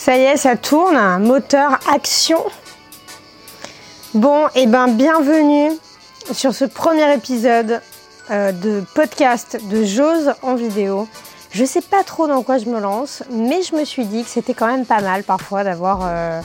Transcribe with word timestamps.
Ça 0.00 0.16
y 0.16 0.22
est, 0.22 0.38
ça 0.38 0.56
tourne. 0.56 1.22
Moteur 1.22 1.78
action. 1.92 2.42
Bon, 4.14 4.46
et 4.54 4.62
eh 4.62 4.66
ben 4.66 4.88
bienvenue 4.88 5.72
sur 6.32 6.54
ce 6.54 6.64
premier 6.64 7.12
épisode 7.12 7.82
euh, 8.30 8.50
de 8.50 8.82
podcast 8.94 9.58
de 9.68 9.84
Jose 9.84 10.32
en 10.40 10.54
vidéo. 10.54 11.06
Je 11.50 11.66
sais 11.66 11.82
pas 11.82 12.02
trop 12.02 12.26
dans 12.26 12.42
quoi 12.42 12.56
je 12.56 12.64
me 12.64 12.80
lance, 12.80 13.22
mais 13.30 13.60
je 13.60 13.74
me 13.74 13.84
suis 13.84 14.06
dit 14.06 14.24
que 14.24 14.30
c'était 14.30 14.54
quand 14.54 14.68
même 14.68 14.86
pas 14.86 15.02
mal 15.02 15.22
parfois 15.22 15.64
d'avoir 15.64 16.00
euh, 16.02 16.40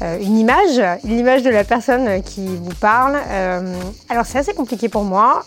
euh, 0.00 0.18
une 0.22 0.38
image, 0.38 0.80
une 1.04 1.18
image 1.18 1.42
de 1.42 1.50
la 1.50 1.64
personne 1.64 2.22
qui 2.22 2.46
vous 2.46 2.74
parle. 2.80 3.18
alors 4.08 4.24
c'est 4.24 4.38
assez 4.38 4.54
compliqué 4.54 4.88
pour 4.88 5.04
moi 5.04 5.44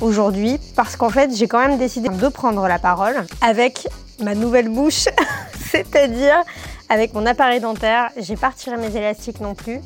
aujourd'hui 0.00 0.58
parce 0.74 0.96
qu'en 0.96 1.10
fait 1.10 1.30
j'ai 1.32 1.46
quand 1.46 1.60
même 1.60 1.78
décidé 1.78 2.08
de 2.08 2.28
prendre 2.28 2.66
la 2.66 2.80
parole 2.80 3.24
avec 3.40 3.86
ma 4.20 4.34
nouvelle 4.34 4.68
bouche, 4.68 5.04
c'est-à-dire 5.70 6.42
avec 6.92 7.14
mon 7.14 7.24
appareil 7.24 7.58
dentaire. 7.58 8.10
J'ai 8.18 8.36
pas 8.36 8.50
retiré 8.50 8.76
mes 8.76 8.94
élastiques 8.94 9.40
non 9.40 9.54
plus. 9.54 9.80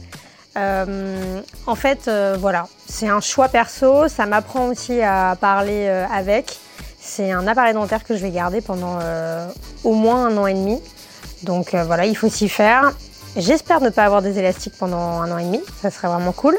Euh, 0.57 1.41
en 1.67 1.75
fait, 1.77 2.09
euh, 2.09 2.37
voilà, 2.39 2.67
c'est 2.89 3.09
un 3.09 3.21
choix 3.21 3.49
perso. 3.49 4.09
Ça 4.09 4.27
m'apprend 4.27 4.67
aussi 4.67 5.01
à 5.01 5.37
parler 5.41 5.87
euh, 5.87 6.05
avec. 6.13 6.59
C'est 6.99 7.31
un 7.31 7.47
appareil 7.47 7.75
dentaire 7.75 8.03
que 8.03 8.17
je 8.17 8.23
vais 8.23 8.31
garder 8.31 8.61
pendant 8.61 8.99
au 9.85 9.95
moins 9.95 10.27
un 10.27 10.37
an 10.37 10.49
et 10.49 10.55
demi. 10.55 10.81
Donc 11.45 11.77
voilà, 11.77 12.05
il 12.05 12.17
faut 12.17 12.29
s'y 12.29 12.49
faire. 12.49 12.91
J'espère 13.37 13.81
ne 13.81 13.91
pas 13.91 14.05
avoir 14.05 14.23
des 14.23 14.41
élastiques 14.41 14.75
pendant 14.77 15.21
un 15.21 15.31
an 15.31 15.39
et 15.39 15.45
demi. 15.45 15.61
Ça 15.81 15.93
serait 15.93 16.09
vraiment 16.09 16.33
cool. 16.33 16.59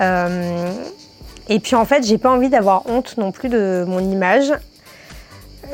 et 0.00 1.58
puis 1.58 1.74
en 1.74 1.84
fait, 1.84 2.06
j'ai 2.06 2.18
pas 2.18 2.30
envie 2.30 2.48
d'avoir 2.48 2.86
honte 2.86 3.16
non 3.16 3.32
plus 3.32 3.48
de 3.48 3.84
mon 3.88 3.98
image. 3.98 4.52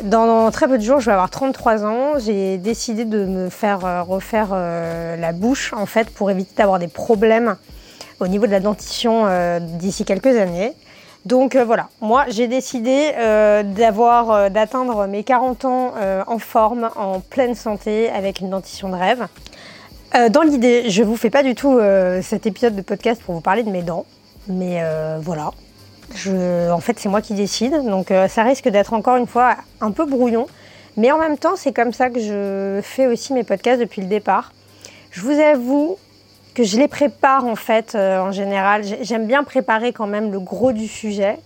Dans 0.05 0.51
très 0.53 0.69
peu 0.69 0.79
de 0.79 0.83
jours, 0.83 1.01
je 1.01 1.07
vais 1.07 1.13
avoir 1.13 1.29
33 1.29 1.85
ans. 1.85 2.19
J'ai 2.19 2.57
décidé 2.57 3.05
de 3.05 3.25
me 3.25 3.49
faire 3.49 3.85
euh, 3.85 4.03
refaire 4.03 4.51
euh, 4.53 5.17
la 5.17 5.33
bouche 5.33 5.73
en 5.73 5.87
fait 5.87 6.09
pour 6.11 6.31
éviter 6.31 6.55
d'avoir 6.57 6.79
des 6.79 6.87
problèmes 6.87 7.57
au 8.21 8.29
niveau 8.29 8.47
de 8.47 8.53
la 8.53 8.61
dentition 8.61 9.25
euh, 9.27 9.59
d'ici 9.59 10.05
quelques 10.05 10.39
années. 10.39 10.73
Donc 11.25 11.57
voilà, 11.57 11.89
moi 12.01 12.27
j'ai 12.29 12.47
décidé 12.47 13.13
d'avoir 13.77 14.51
d'atteindre 14.51 15.07
mes 15.07 15.25
40 15.25 15.65
ans 15.67 15.93
en 16.27 16.39
forme, 16.39 16.89
en 16.97 17.21
pleine 17.21 17.55
santé, 17.55 18.09
avec 18.09 18.41
une 18.41 18.49
dentition 18.49 18.89
de 18.89 18.95
rêve. 18.95 19.27
dans 20.31 20.43
l'idée, 20.43 20.89
je 20.89 21.03
vous 21.03 21.17
fais 21.17 21.29
pas 21.29 21.43
du 21.43 21.55
tout 21.55 21.79
cet 22.23 22.47
épisode 22.47 22.77
de 22.77 22.83
podcast 22.83 23.21
pour 23.21 23.35
vous 23.35 23.41
parler 23.43 23.63
de 23.63 23.71
mes 23.71 23.83
dents, 23.83 24.07
mais 24.47 24.81
voilà, 25.21 25.51
en 26.27 26.81
fait, 26.81 26.99
c'est 26.99 27.09
moi 27.09 27.21
qui 27.21 27.35
décide, 27.35 27.85
donc 27.85 28.11
euh, 28.11 28.29
ça 28.29 28.43
risque 28.43 28.69
d'être 28.69 28.93
encore 28.93 29.17
une 29.17 29.27
fois 29.27 29.57
un 29.81 29.91
peu 29.91 30.07
brouillon. 30.07 30.47
Mais 30.97 31.13
en 31.13 31.19
même 31.19 31.39
temps, 31.39 31.55
c'est 31.57 31.73
comme 31.73 31.93
ça 31.93 32.11
que 32.11 32.19
je 32.19 32.81
fais 32.83 33.07
aussi 33.07 33.33
mes 33.33 33.45
podcasts 33.45 33.81
depuis 33.81 34.03
le 34.03 34.09
départ. 34.09 34.53
Je 35.11 35.21
vous 35.21 35.39
avoue 35.39 35.97
que 36.55 36.65
je 36.65 36.77
les 36.77 36.89
prépare 36.89 37.47
en 37.47 37.55
fait 37.55 37.95
euh, 37.95 38.19
en 38.21 38.33
général. 38.33 38.83
J'aime 39.03 39.27
bien 39.27 39.45
préparer 39.45 39.93
quand 39.93 40.09
même 40.09 40.33
le 40.33 40.41
gros 40.41 40.73
du 40.73 40.89
sujet. 40.89 41.39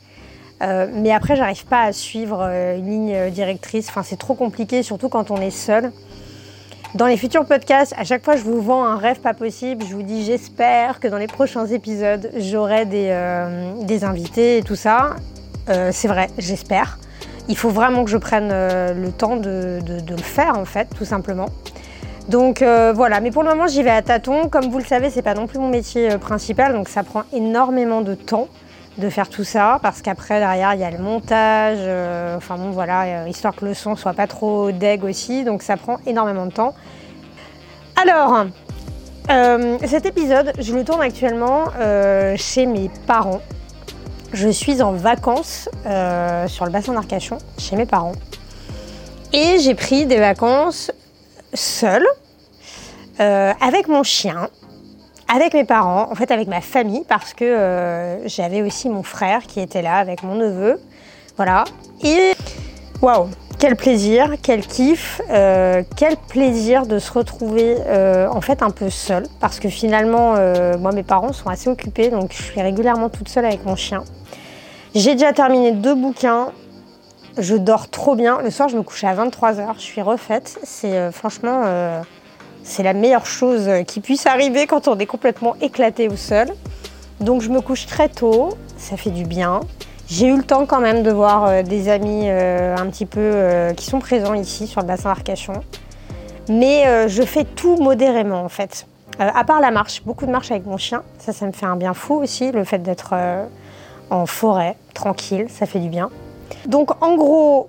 Euh, 0.63 0.87
mais 0.95 1.13
après, 1.13 1.37
j'arrive 1.37 1.67
pas 1.67 1.83
à 1.83 1.93
suivre 1.93 2.41
une 2.43 2.87
ligne 2.87 3.31
directrice. 3.31 3.89
Enfin, 3.89 4.03
c'est 4.03 4.19
trop 4.19 4.35
compliqué, 4.35 4.83
surtout 4.83 5.09
quand 5.09 5.31
on 5.31 5.41
est 5.41 5.51
seul. 5.51 5.93
Dans 6.95 7.07
les 7.07 7.17
futurs 7.17 7.47
podcasts, 7.47 7.95
à 7.97 8.05
chaque 8.05 8.23
fois, 8.23 8.37
je 8.37 8.43
vous 8.43 8.61
vends 8.61 8.85
un 8.85 8.99
rêve 8.99 9.21
pas 9.21 9.33
possible. 9.33 9.83
Je 9.89 9.95
vous 9.95 10.03
dis, 10.03 10.27
j'espère 10.27 11.01
que 11.01 11.09
dans 11.09 11.17
les 11.17 11.27
prochains 11.27 11.65
épisodes, 11.67 12.31
j'aurai 12.37 12.85
des, 12.85 13.09
euh, 13.09 13.99
invités 14.03 14.59
et 14.59 14.63
tout 14.63 14.75
ça. 14.75 15.17
Euh, 15.71 15.89
c'est 15.91 16.09
vrai, 16.09 16.27
j'espère. 16.37 16.99
Il 17.49 17.57
faut 17.57 17.71
vraiment 17.71 18.05
que 18.05 18.11
je 18.11 18.19
prenne 18.19 18.51
euh, 18.53 18.93
le 18.93 19.11
temps 19.11 19.37
de, 19.37 19.81
le 19.87 20.17
faire, 20.19 20.59
en 20.59 20.67
fait, 20.67 20.87
tout 20.95 21.07
simplement. 21.07 21.47
Donc 22.29 22.63
voilà, 22.63 23.21
mais 23.21 23.31
pour 23.31 23.43
le 23.43 23.49
moment, 23.49 23.67
j'y 23.67 23.83
vais 23.83 23.91
à 23.91 24.03
tâtons. 24.03 24.49
Comme 24.51 24.69
vous 24.69 24.79
le 24.79 24.85
savez, 24.85 25.09
c'est 25.09 25.23
pas 25.23 25.35
non 25.35 25.47
plus 25.47 25.59
mon 25.59 25.69
métier 25.69 26.19
principal, 26.19 26.75
donc 26.75 26.91
ça 26.91 27.03
prend 27.03 27.23
énormément 27.33 28.03
de 28.03 28.15
temps 28.15 28.49
de 28.99 29.09
faire 29.09 29.29
tout 29.29 29.45
ça 29.45 29.79
parce 29.83 30.03
qu'après 30.03 30.39
derrière 30.39 30.75
il 30.75 30.81
y 30.81 30.85
a 30.85 30.91
le 30.91 30.99
montage, 30.99 31.79
euh, 31.81 32.37
enfin 32.37 32.57
bon 32.57 32.71
voilà, 32.71 33.25
euh, 33.25 33.29
histoire 33.29 33.55
que 33.55 33.65
le 33.65 33.75
son 33.75 33.97
soit 33.97 34.13
pas 34.13 34.27
trop 34.27 34.71
deg 34.71 35.05
aussi, 35.05 35.45
donc 35.45 35.63
ça 35.63 35.77
prend 35.77 35.99
énormément 36.07 36.47
de 36.47 36.53
temps. 36.53 36.75
Alors, 38.01 38.47
euh, 39.31 39.79
cet 39.87 40.07
épisode, 40.07 40.53
je 40.59 40.75
le 40.75 40.85
tourne 40.85 41.01
actuellement 41.01 41.67
chez 42.37 42.67
mes 42.67 42.91
parents. 43.07 43.41
Je 44.33 44.49
suis 44.49 44.81
en 44.83 44.93
vacances 44.93 45.69
sur 46.47 46.65
le 46.65 46.71
bassin 46.71 46.95
d'Arcachon, 46.95 47.39
chez 47.59 47.77
mes 47.77 47.87
parents. 47.87 48.15
Et 49.33 49.59
j'ai 49.59 49.75
pris 49.75 50.07
des 50.07 50.19
vacances 50.19 50.91
seule, 51.55 52.07
avec 53.19 53.89
mon 53.89 54.03
chien 54.03 54.49
avec 55.35 55.55
mes 55.55 55.65
parents, 55.65 56.09
en 56.11 56.15
fait 56.15 56.31
avec 56.31 56.47
ma 56.47 56.61
famille, 56.61 57.05
parce 57.09 57.33
que 57.33 57.45
euh, 57.45 58.29
j'avais 58.29 58.61
aussi 58.61 58.91
mon 58.91 59.03
frère 59.03 59.43
qui 59.45 59.61
était 59.61 59.81
là 59.81 59.97
avec 59.97 60.23
mon 60.23 60.35
neveu. 60.35 60.79
Voilà. 61.37 61.65
Et 62.05 62.33
waouh, 63.01 63.29
quel 63.59 63.75
plaisir, 63.77 64.35
quel 64.43 64.61
kiff, 64.61 65.23
euh, 65.31 65.83
quel 65.97 66.17
plaisir 66.17 66.85
de 66.85 66.99
se 66.99 67.11
retrouver 67.11 67.77
euh, 67.87 68.29
en 68.29 68.43
fait 68.43 68.63
un 68.63 68.71
peu 68.71 68.91
seul, 68.91 69.25
parce 69.41 69.59
que 69.59 69.71
finalement, 69.71 70.35
moi 70.79 70.93
mes 70.93 71.03
parents 71.03 71.33
sont 71.33 71.49
assez 71.49 71.71
occupés, 71.71 72.11
donc 72.11 72.33
je 72.33 72.43
suis 72.43 72.61
régulièrement 72.61 73.09
toute 73.09 73.31
seule 73.31 73.47
avec 73.47 73.65
mon 73.65 73.77
chien. 73.77 74.05
J'ai 74.95 75.15
déjà 75.15 75.33
terminé 75.33 75.73
deux 75.73 75.95
bouquins. 75.95 76.53
Je 77.39 77.57
dors 77.57 77.89
trop 77.89 78.15
bien. 78.15 78.43
Le 78.43 78.51
soir, 78.51 78.69
je 78.69 78.77
me 78.77 78.83
couche 78.83 79.05
à 79.05 79.15
23h. 79.15 79.77
Je 79.77 79.81
suis 79.81 80.03
refaite. 80.03 80.59
C'est 80.65 81.11
franchement 81.13 81.63
c'est 82.65 82.83
la 82.83 82.93
meilleure 82.93 83.27
chose 83.27 83.69
qui 83.87 84.01
puisse 84.01 84.27
arriver 84.27 84.67
quand 84.67 84.89
on 84.89 84.99
est 84.99 85.07
complètement 85.07 85.57
éclaté 85.61 86.09
ou 86.09 86.17
seul. 86.17 86.49
Donc 87.21 87.41
je 87.43 87.51
me 87.51 87.61
couche 87.61 87.87
très 87.87 88.09
tôt, 88.09 88.51
ça 88.77 88.97
fait 88.97 89.11
du 89.11 89.25
bien. 89.25 89.61
J'ai 90.09 90.27
eu 90.27 90.37
le 90.37 90.43
temps 90.43 90.67
quand 90.67 90.81
même 90.81 91.03
de 91.03 91.11
voir 91.11 91.47
euh, 91.47 91.63
des 91.63 91.89
amis 91.89 92.25
euh, 92.27 92.77
un 92.77 92.87
petit 92.89 93.07
peu 93.07 93.21
euh, 93.21 93.73
qui 93.73 93.87
sont 93.87 93.99
présents 93.99 94.35
ici 94.35 94.67
sur 94.67 94.83
le 94.83 94.87
bassin 94.87 95.09
d'Arcachon. 95.09 95.55
Mais 96.51 97.09
je 97.09 97.23
fais 97.23 97.45
tout 97.45 97.77
modérément 97.77 98.43
en 98.43 98.49
fait. 98.49 98.87
à 99.21 99.45
part 99.45 99.61
la 99.61 99.71
marche, 99.71 100.03
beaucoup 100.05 100.27
de 100.27 100.31
marche 100.33 100.51
avec 100.51 100.67
mon 100.67 100.77
chien, 100.77 101.05
ça 101.19 101.33
ça 101.33 101.47
me 101.47 101.53
fait 101.53 101.67
un 101.67 101.77
bien 101.77 101.95
fou 101.95 102.15
aussi, 102.15 102.51
le 102.51 102.65
fait 102.65 102.81
d'être 102.81 103.15
en 104.11 104.27
forêt, 104.27 104.77
tranquille, 104.93 105.47
ça 105.49 105.67
fait 105.67 105.79
du 105.79 105.89
bien. 105.89 106.11
Donc 106.67 107.01
en 107.01 107.15
gros, 107.15 107.69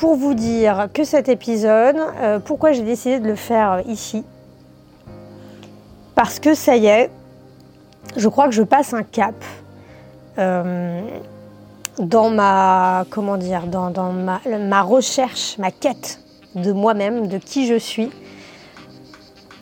pour 0.00 0.16
vous 0.16 0.32
dire 0.32 0.88
que 0.94 1.04
cet 1.04 1.28
épisode, 1.28 1.98
euh, 2.22 2.38
pourquoi 2.38 2.72
j'ai 2.72 2.82
décidé 2.82 3.20
de 3.20 3.28
le 3.28 3.34
faire 3.34 3.82
ici 3.86 4.24
Parce 6.14 6.40
que 6.40 6.54
ça 6.54 6.74
y 6.74 6.86
est, 6.86 7.10
je 8.16 8.26
crois 8.28 8.46
que 8.46 8.54
je 8.54 8.62
passe 8.62 8.94
un 8.94 9.02
cap 9.02 9.34
euh, 10.38 11.02
dans 11.98 12.30
ma 12.30 13.04
comment 13.10 13.36
dire 13.36 13.66
dans, 13.66 13.90
ma, 14.10 14.40
ma, 14.58 14.80
recherche, 14.80 15.58
ma 15.58 15.70
quête 15.70 16.20
de 16.54 16.72
moi-même, 16.72 17.26
de 17.26 17.36
qui 17.36 17.66
je 17.66 17.78
suis. 17.78 18.10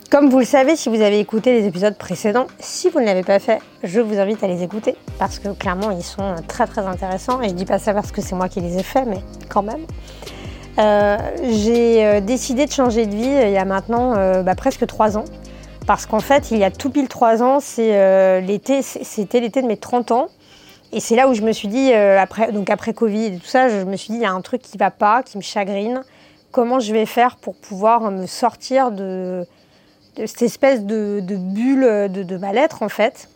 Comme 0.09 0.31
vous 0.31 0.39
le 0.39 0.45
savez, 0.45 0.75
si 0.75 0.89
vous 0.89 1.01
avez 1.01 1.19
écouté 1.19 1.53
les 1.53 1.67
épisodes 1.67 1.95
précédents, 1.95 2.47
si 2.57 2.89
vous 2.89 2.99
ne 2.99 3.05
l'avez 3.05 3.21
pas 3.21 3.37
fait, 3.37 3.59
je 3.83 3.99
vous 3.99 4.17
invite 4.17 4.43
à 4.43 4.47
les 4.47 4.63
écouter 4.63 4.95
parce 5.19 5.37
que 5.37 5.49
clairement 5.49 5.91
ils 5.91 6.03
sont 6.03 6.33
très 6.47 6.65
très 6.65 6.81
intéressants. 6.87 7.43
Et 7.43 7.49
je 7.49 7.53
dis 7.53 7.65
pas 7.65 7.77
ça 7.77 7.93
parce 7.93 8.11
que 8.11 8.19
c'est 8.19 8.33
moi 8.33 8.49
qui 8.49 8.59
les 8.59 8.79
ai 8.79 8.81
faits, 8.81 9.05
mais 9.05 9.19
quand 9.49 9.61
même. 9.61 9.85
Euh, 10.79 11.17
j'ai 11.43 12.03
euh, 12.03 12.21
décidé 12.21 12.65
de 12.65 12.71
changer 12.71 13.05
de 13.05 13.15
vie 13.15 13.27
euh, 13.27 13.47
il 13.49 13.53
y 13.53 13.57
a 13.57 13.65
maintenant 13.65 14.15
bah, 14.41 14.55
presque 14.55 14.87
trois 14.87 15.15
ans. 15.15 15.25
Parce 15.85 16.07
qu'en 16.07 16.21
fait, 16.21 16.49
il 16.49 16.57
y 16.57 16.63
a 16.63 16.71
tout 16.71 16.89
pile 16.89 17.07
trois 17.07 17.43
ans, 17.43 17.59
l'été, 17.77 18.81
c'était 18.81 19.39
l'été 19.39 19.61
de 19.61 19.67
mes 19.67 19.77
30 19.77 20.11
ans. 20.11 20.29
Et 20.91 21.01
c'est 21.01 21.15
là 21.15 21.27
où 21.27 21.35
je 21.35 21.43
me 21.43 21.51
suis 21.51 21.67
dit, 21.67 21.93
après, 21.93 22.51
donc 22.51 22.71
après 22.71 22.93
Covid 22.93 23.25
et 23.25 23.37
tout 23.37 23.45
ça, 23.45 23.69
je 23.69 23.83
me 23.85 23.95
suis 23.95 24.13
dit, 24.13 24.19
il 24.19 24.23
y 24.23 24.25
a 24.25 24.31
un 24.31 24.41
truc 24.41 24.61
qui 24.61 24.77
va 24.77 24.89
pas, 24.89 25.21
qui 25.21 25.37
me 25.37 25.43
chagrine. 25.43 26.01
Comment 26.51 26.79
je 26.79 26.93
vais 26.93 27.05
faire 27.05 27.37
pour 27.37 27.55
pouvoir 27.55 28.11
me 28.11 28.27
sortir 28.27 28.91
de, 28.91 29.45
cette 30.25 30.41
espèce 30.41 30.83
de, 30.83 31.21
bulle 31.21 32.09
de, 32.11 32.23
de 32.23 32.37
mal-être, 32.37 32.83
en 32.83 32.89
fait 32.89 33.27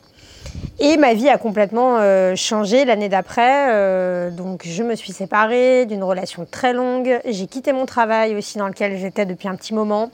et 0.80 0.98
ma 0.98 1.14
vie 1.14 1.30
a 1.30 1.38
complètement 1.38 1.98
euh, 1.98 2.36
changé 2.36 2.86
l'année 2.86 3.10
d'après. 3.10 3.72
Euh, 3.72 4.32
donc 4.32 4.64
je 4.66 4.84
me 4.84 4.96
suis 4.96 5.14
séparée 5.14 5.86
d'une 5.86 6.04
relation 6.04 6.46
très 6.50 6.74
longue. 6.74 7.20
J'ai 7.26 7.48
quitté 7.48 7.74
mon 7.74 7.86
travail 7.86 8.36
aussi 8.36 8.58
dans 8.58 8.68
lequel 8.68 8.98
j'étais 8.98 9.26
depuis 9.26 9.48
un 9.48 9.56
petit 9.56 9.74
moment. 9.74 10.12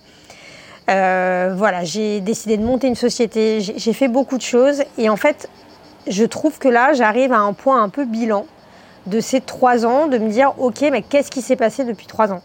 Euh, 0.89 1.53
voilà, 1.55 1.83
j'ai 1.83 2.19
décidé 2.19 2.57
de 2.57 2.63
monter 2.63 2.87
une 2.87 2.95
société. 2.95 3.61
J'ai 3.61 3.93
fait 3.93 4.07
beaucoup 4.07 4.37
de 4.37 4.43
choses. 4.43 4.83
Et 4.97 5.09
en 5.09 5.15
fait, 5.15 5.49
je 6.07 6.23
trouve 6.23 6.57
que 6.57 6.67
là, 6.67 6.93
j'arrive 6.93 7.31
à 7.31 7.39
un 7.39 7.53
point 7.53 7.81
un 7.81 7.89
peu 7.89 8.05
bilan 8.05 8.45
de 9.05 9.19
ces 9.21 9.41
trois 9.41 9.85
ans, 9.85 10.07
de 10.07 10.17
me 10.17 10.29
dire, 10.29 10.53
ok, 10.59 10.81
mais 10.91 11.01
qu'est-ce 11.01 11.31
qui 11.31 11.41
s'est 11.41 11.55
passé 11.55 11.83
depuis 11.83 12.05
trois 12.05 12.31
ans? 12.31 12.41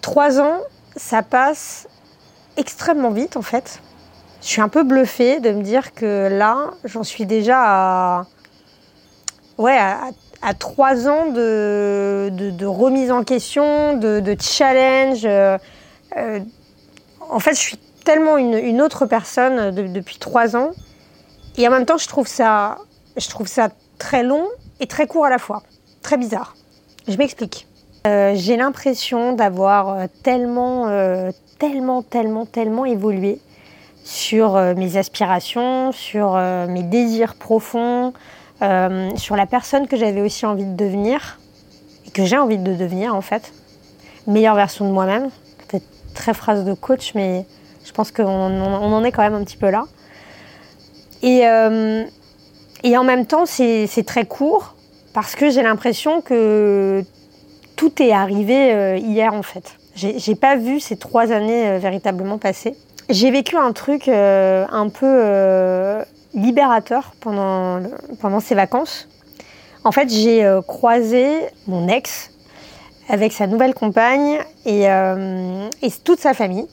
Trois 0.00 0.40
ans, 0.40 0.58
ça 0.96 1.22
passe 1.22 1.88
extrêmement 2.56 3.10
vite 3.10 3.36
en 3.36 3.42
fait 3.42 3.80
je 4.46 4.52
suis 4.52 4.60
un 4.60 4.68
peu 4.68 4.84
bluffée 4.84 5.40
de 5.40 5.50
me 5.50 5.62
dire 5.62 5.92
que 5.92 6.28
là, 6.28 6.70
j'en 6.84 7.02
suis 7.02 7.26
déjà 7.26 7.58
à, 7.58 8.26
ouais, 9.58 9.76
à, 10.40 10.54
trois 10.54 11.08
ans 11.08 11.32
de, 11.32 12.30
de, 12.30 12.66
remise 12.66 13.10
en 13.10 13.24
question, 13.24 13.96
de, 13.96 14.36
challenge. 14.40 15.24
Euh, 15.24 15.58
euh, 16.16 16.38
en 17.28 17.40
fait, 17.40 17.54
je 17.54 17.60
suis 17.60 17.78
tellement 18.04 18.36
une, 18.36 18.80
autre 18.80 19.06
personne 19.06 19.72
depuis 19.72 20.18
trois 20.18 20.54
ans. 20.54 20.70
Et 21.58 21.66
en 21.66 21.72
même 21.72 21.84
temps, 21.84 21.98
je 21.98 22.06
trouve 22.06 22.28
ça, 22.28 22.78
je 23.16 23.28
trouve 23.28 23.48
ça 23.48 23.70
très 23.98 24.22
long 24.22 24.46
et 24.78 24.86
très 24.86 25.08
court 25.08 25.24
à 25.24 25.30
la 25.30 25.38
fois. 25.38 25.64
Très 26.02 26.18
bizarre. 26.18 26.54
Je 27.08 27.16
m'explique. 27.16 27.66
Euh, 28.06 28.34
j'ai 28.36 28.56
l'impression 28.56 29.32
d'avoir 29.32 30.06
tellement, 30.22 30.86
tellement, 31.58 32.02
tellement, 32.02 32.46
tellement 32.46 32.84
évolué 32.84 33.40
sur 34.04 34.54
mes 34.76 34.96
aspirations, 34.96 35.90
sur 35.90 36.36
mes 36.36 36.84
désirs 36.84 37.34
profonds, 37.34 38.12
sur 39.16 39.34
la 39.34 39.46
personne 39.46 39.88
que 39.88 39.96
j'avais 39.96 40.20
aussi 40.20 40.46
envie 40.46 40.64
de 40.64 40.76
devenir 40.76 41.40
et 42.06 42.10
que 42.10 42.24
j'ai 42.24 42.38
envie 42.38 42.58
de 42.58 42.74
devenir 42.74 43.16
en 43.16 43.20
fait. 43.20 43.52
Meilleure 44.28 44.54
version 44.54 44.86
de 44.86 44.92
moi-même. 44.92 45.30
C'est 45.70 45.82
très 46.14 46.34
phrase 46.34 46.64
de 46.64 46.72
coach, 46.74 47.14
mais 47.16 47.46
je 47.84 47.90
pense 47.90 48.12
qu'on 48.12 48.22
on 48.24 48.92
en 48.92 49.02
est 49.02 49.10
quand 49.10 49.22
même 49.22 49.34
un 49.34 49.42
petit 49.42 49.56
peu 49.56 49.70
là. 49.70 49.86
Et, 51.22 51.40
et 52.84 52.96
en 52.96 53.02
même 53.02 53.26
temps, 53.26 53.44
c'est 53.44 54.04
très 54.06 54.24
court 54.24 54.76
parce 55.16 55.34
que 55.34 55.48
j'ai 55.48 55.62
l'impression 55.62 56.20
que 56.20 57.02
tout 57.74 58.02
est 58.02 58.12
arrivé 58.12 58.74
euh, 58.74 58.96
hier 58.98 59.32
en 59.32 59.42
fait. 59.42 59.78
J'ai 59.96 60.34
pas 60.34 60.56
vu 60.56 60.78
ces 60.78 60.96
trois 60.96 61.32
années 61.32 61.68
euh, 61.68 61.78
véritablement 61.78 62.38
passer. 62.38 62.76
J'ai 63.08 63.30
vécu 63.30 63.56
un 63.56 63.72
truc 63.72 64.08
euh, 64.08 64.66
un 64.70 64.88
peu 64.88 66.04
libérateur 66.34 67.14
pendant, 67.20 67.80
pendant 68.20 68.40
ces 68.40 68.54
vacances. 68.54 69.08
En 69.84 69.92
fait, 69.92 70.10
j'ai 70.10 70.44
croisé 70.66 71.28
mon 71.66 71.88
ex 71.88 72.30
avec 73.08 73.32
sa 73.32 73.46
nouvelle 73.46 73.72
compagne 73.72 74.38
et, 74.66 74.82
et 74.82 75.90
toute 76.04 76.18
sa 76.18 76.34
famille. 76.34 76.66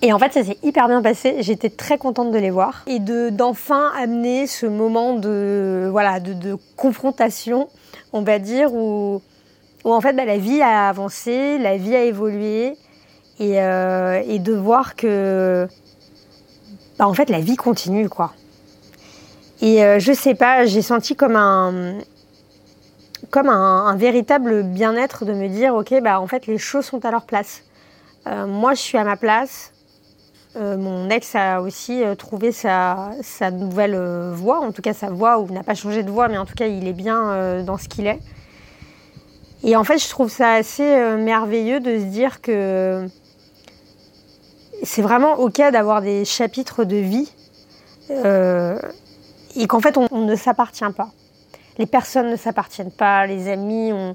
Et 0.00 0.12
en 0.12 0.18
fait, 0.18 0.32
ça 0.32 0.44
s'est 0.44 0.58
hyper 0.62 0.88
bien 0.88 1.02
passé. 1.02 1.36
J'étais 1.40 1.70
très 1.70 1.98
contente 1.98 2.30
de 2.30 2.38
les 2.38 2.50
voir 2.50 2.84
et 2.86 3.00
de 3.00 3.30
d'enfin 3.30 3.90
amener 3.98 4.46
ce 4.46 4.66
moment 4.66 5.14
de 5.14 5.88
voilà 5.90 6.20
de, 6.20 6.32
de 6.32 6.56
confrontation, 6.76 7.68
on 8.12 8.22
va 8.22 8.38
dire, 8.38 8.72
où 8.72 9.20
où 9.88 9.94
en 9.94 10.00
fait 10.02 10.12
bah, 10.12 10.26
la 10.26 10.36
vie 10.36 10.60
a 10.60 10.88
avancé, 10.88 11.58
la 11.58 11.78
vie 11.78 11.96
a 11.96 12.04
évolué 12.04 12.76
et, 13.40 13.62
euh, 13.62 14.38
de 14.38 14.52
voir 14.52 14.94
que 14.96 15.66
bah, 16.98 17.08
en 17.08 17.14
fait 17.14 17.30
la 17.30 17.40
vie 17.40 17.56
continue 17.56 18.08
quoi. 18.08 18.32
Et 19.60 19.82
euh, 19.82 19.98
je 19.98 20.12
sais 20.12 20.34
pas, 20.34 20.66
j'ai 20.66 20.82
senti 20.82 21.16
comme 21.16 21.36
un 21.36 21.98
comme 23.30 23.48
un, 23.48 23.96
véritable 23.96 24.62
bien-être 24.62 25.24
de 25.24 25.32
me 25.32 25.48
dire 25.48 25.74
ok 25.74 26.00
bah 26.02 26.20
en 26.20 26.26
fait 26.26 26.46
les 26.46 26.58
choses 26.58 26.84
sont 26.84 27.04
à 27.06 27.10
leur 27.10 27.24
place. 27.24 27.62
Euh, 28.26 28.46
moi 28.46 28.74
je 28.74 28.80
suis 28.80 28.98
à 28.98 29.04
ma 29.04 29.16
place. 29.16 29.72
mon 30.54 31.08
ex 31.08 31.34
a 31.34 31.60
aussi 31.62 32.02
trouvé 32.18 32.52
sa, 32.52 33.12
sa 33.22 33.50
nouvelle 33.50 33.96
voie, 34.34 34.60
en 34.60 34.72
tout 34.72 34.82
cas 34.82 34.92
sa 34.92 35.08
voie, 35.08 35.38
ou 35.38 35.46
n'a 35.50 35.62
pas 35.62 35.74
changé 35.74 36.02
de 36.02 36.10
voie, 36.10 36.28
mais 36.28 36.36
en 36.36 36.44
tout 36.46 36.54
cas 36.54 36.66
il 36.66 36.86
est 36.86 36.98
bien 37.06 37.62
dans 37.62 37.78
ce 37.78 37.88
qu'il 37.88 38.06
est. 38.06 38.20
Et 39.64 39.74
en 39.74 39.84
fait, 39.84 39.98
je 39.98 40.08
trouve 40.08 40.30
ça 40.30 40.52
assez 40.52 40.84
euh, 40.84 41.16
merveilleux 41.16 41.80
de 41.80 41.98
se 41.98 42.04
dire 42.04 42.40
que 42.40 43.08
c'est 44.84 45.02
vraiment 45.02 45.34
OK 45.40 45.56
d'avoir 45.56 46.00
des 46.00 46.24
chapitres 46.24 46.84
de 46.84 46.96
vie 46.96 47.32
euh, 48.10 48.78
et 49.56 49.66
qu'en 49.66 49.80
fait, 49.80 49.96
on, 49.96 50.06
ne 50.18 50.36
s'appartient 50.36 50.84
pas. 50.96 51.10
Les 51.78 51.86
personnes 51.86 52.30
ne 52.30 52.36
s'appartiennent 52.36 52.92
pas, 52.92 53.26
les 53.26 53.48
amis, 53.48 53.92
on, 53.92 54.14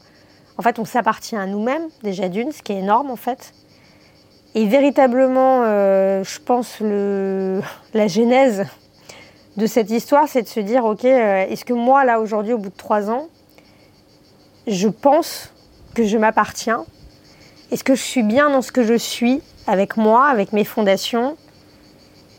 en 0.57 0.61
fait, 0.61 0.79
on 0.79 0.85
s'appartient 0.85 1.35
à 1.35 1.45
nous-mêmes, 1.45 1.87
déjà 2.03 2.29
d'une, 2.29 2.51
ce 2.51 2.61
qui 2.61 2.71
est 2.71 2.79
énorme 2.79 3.11
en 3.11 3.17
fait. 3.17 3.53
Et 4.55 4.65
véritablement, 4.65 5.63
euh, 5.63 6.23
je 6.23 6.39
pense, 6.39 6.79
le, 6.79 7.61
la 7.93 8.07
genèse 8.07 8.65
de 9.57 9.65
cette 9.67 9.91
histoire, 9.91 10.29
c'est 10.29 10.43
de 10.43 10.47
se 10.47 10.61
dire, 10.61 10.85
OK, 10.85 11.03
est-ce 11.03 11.65
que 11.65 11.73
moi, 11.73 12.05
là, 12.05 12.19
aujourd'hui, 12.21 12.53
au 12.53 12.57
bout 12.57 12.69
de 12.69 12.77
trois 12.77 13.09
ans, 13.09 13.27
je 14.67 14.87
pense 14.87 15.51
que 15.93 16.05
je 16.05 16.17
m'appartiens 16.17 16.85
Est-ce 17.71 17.83
que 17.83 17.95
je 17.95 18.01
suis 18.01 18.23
bien 18.23 18.49
dans 18.49 18.61
ce 18.61 18.71
que 18.71 18.83
je 18.83 18.95
suis 18.95 19.41
avec 19.67 19.97
moi, 19.97 20.27
avec 20.27 20.53
mes 20.53 20.63
fondations? 20.63 21.37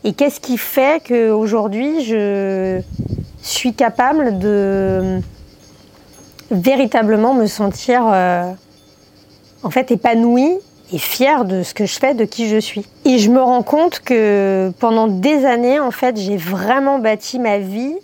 Et 0.03 0.13
qu'est-ce 0.13 0.39
qui 0.39 0.57
fait 0.57 1.01
qu'aujourd'hui 1.03 2.03
je 2.03 2.81
suis 3.41 3.73
capable 3.73 4.37
de 4.39 5.19
véritablement 6.51 7.33
me 7.33 7.47
sentir 7.47 8.03
euh, 8.07 8.51
en 9.63 9.69
fait 9.71 9.91
épanouie 9.91 10.59
et 10.91 10.99
fière 10.99 11.45
de 11.45 11.63
ce 11.63 11.73
que 11.73 11.85
je 11.85 11.97
fais, 11.97 12.13
de 12.13 12.25
qui 12.25 12.47
je 12.49 12.57
suis? 12.57 12.85
Et 13.05 13.17
je 13.17 13.31
me 13.31 13.41
rends 13.41 13.63
compte 13.63 13.99
que 13.99 14.71
pendant 14.79 15.07
des 15.07 15.45
années, 15.45 15.79
en 15.79 15.91
fait, 15.91 16.17
j'ai 16.17 16.37
vraiment 16.37 16.99
bâti 16.99 17.39
ma 17.39 17.57
vie 17.57 17.95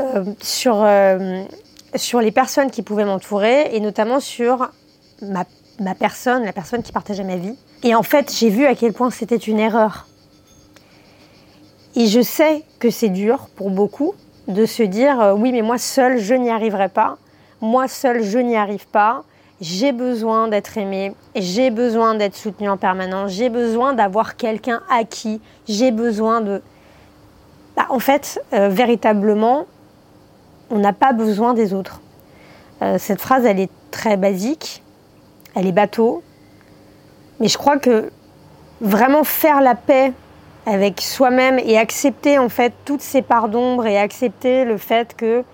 euh, 0.00 0.24
sur 0.40 0.82
euh, 0.82 1.44
sur 1.94 2.20
les 2.20 2.32
personnes 2.32 2.70
qui 2.70 2.82
pouvaient 2.82 3.04
m'entourer 3.04 3.74
et 3.74 3.80
notamment 3.80 4.20
sur 4.20 4.70
ma, 5.22 5.44
personne, 5.94 6.44
la 6.44 6.52
personne 6.52 6.82
qui 6.82 6.92
partageait 6.92 7.24
ma 7.24 7.36
vie. 7.36 7.56
Et 7.82 7.94
en 7.94 8.02
fait, 8.02 8.32
j'ai 8.34 8.48
vu 8.48 8.66
à 8.66 8.74
quel 8.74 8.92
point 8.92 9.10
c'était 9.10 9.36
une 9.36 9.58
erreur. 9.58 10.06
Et 11.94 12.06
je 12.06 12.20
sais 12.20 12.64
que 12.78 12.90
c'est 12.90 13.10
dur 13.10 13.48
pour 13.56 13.70
beaucoup 13.70 14.14
de 14.48 14.66
se 14.66 14.82
dire 14.82 15.20
euh, 15.20 15.34
oui, 15.34 15.52
mais 15.52 15.62
moi 15.62 15.78
seule, 15.78 16.18
je 16.18 16.34
n'y 16.34 16.50
arriverai 16.50 16.88
pas. 16.88 17.18
Moi 17.60 17.86
seule, 17.88 18.22
je 18.22 18.38
n'y 18.38 18.56
arrive 18.56 18.86
pas. 18.88 19.24
J'ai 19.60 19.92
besoin 19.92 20.48
d'être 20.48 20.76
aimée, 20.76 21.14
j'ai 21.36 21.70
besoin 21.70 22.16
d'être 22.16 22.34
soutenue 22.34 22.68
en 22.68 22.76
permanence, 22.76 23.30
j'ai 23.30 23.48
besoin 23.48 23.92
d'avoir 23.92 24.34
quelqu'un 24.36 24.82
à 24.90 25.04
qui, 25.04 25.40
j'ai 25.68 25.92
besoin 25.92 26.40
de. 26.40 26.60
Bah, 27.76 27.86
en 27.88 28.00
fait, 28.00 28.42
euh, 28.52 28.68
véritablement, 28.68 29.66
on 30.72 30.78
n'a 30.78 30.94
pas 30.94 31.12
besoin 31.12 31.54
des 31.54 31.74
autres. 31.74 32.00
Euh, 32.80 32.96
cette 32.98 33.20
phrase, 33.20 33.44
elle 33.44 33.60
est 33.60 33.70
très 33.90 34.16
basique, 34.16 34.82
elle 35.54 35.66
est 35.66 35.72
bateau, 35.72 36.22
mais 37.38 37.46
je 37.46 37.58
crois 37.58 37.78
que 37.78 38.10
vraiment 38.80 39.22
faire 39.22 39.60
la 39.60 39.74
paix 39.74 40.12
avec 40.64 41.00
soi-même 41.00 41.58
et 41.58 41.76
accepter 41.76 42.38
en 42.38 42.48
fait 42.48 42.72
toutes 42.84 43.02
ces 43.02 43.20
parts 43.20 43.48
d'ombre 43.48 43.86
et 43.86 43.98
accepter 43.98 44.64
le 44.64 44.78
fait 44.78 45.14
que 45.14 45.44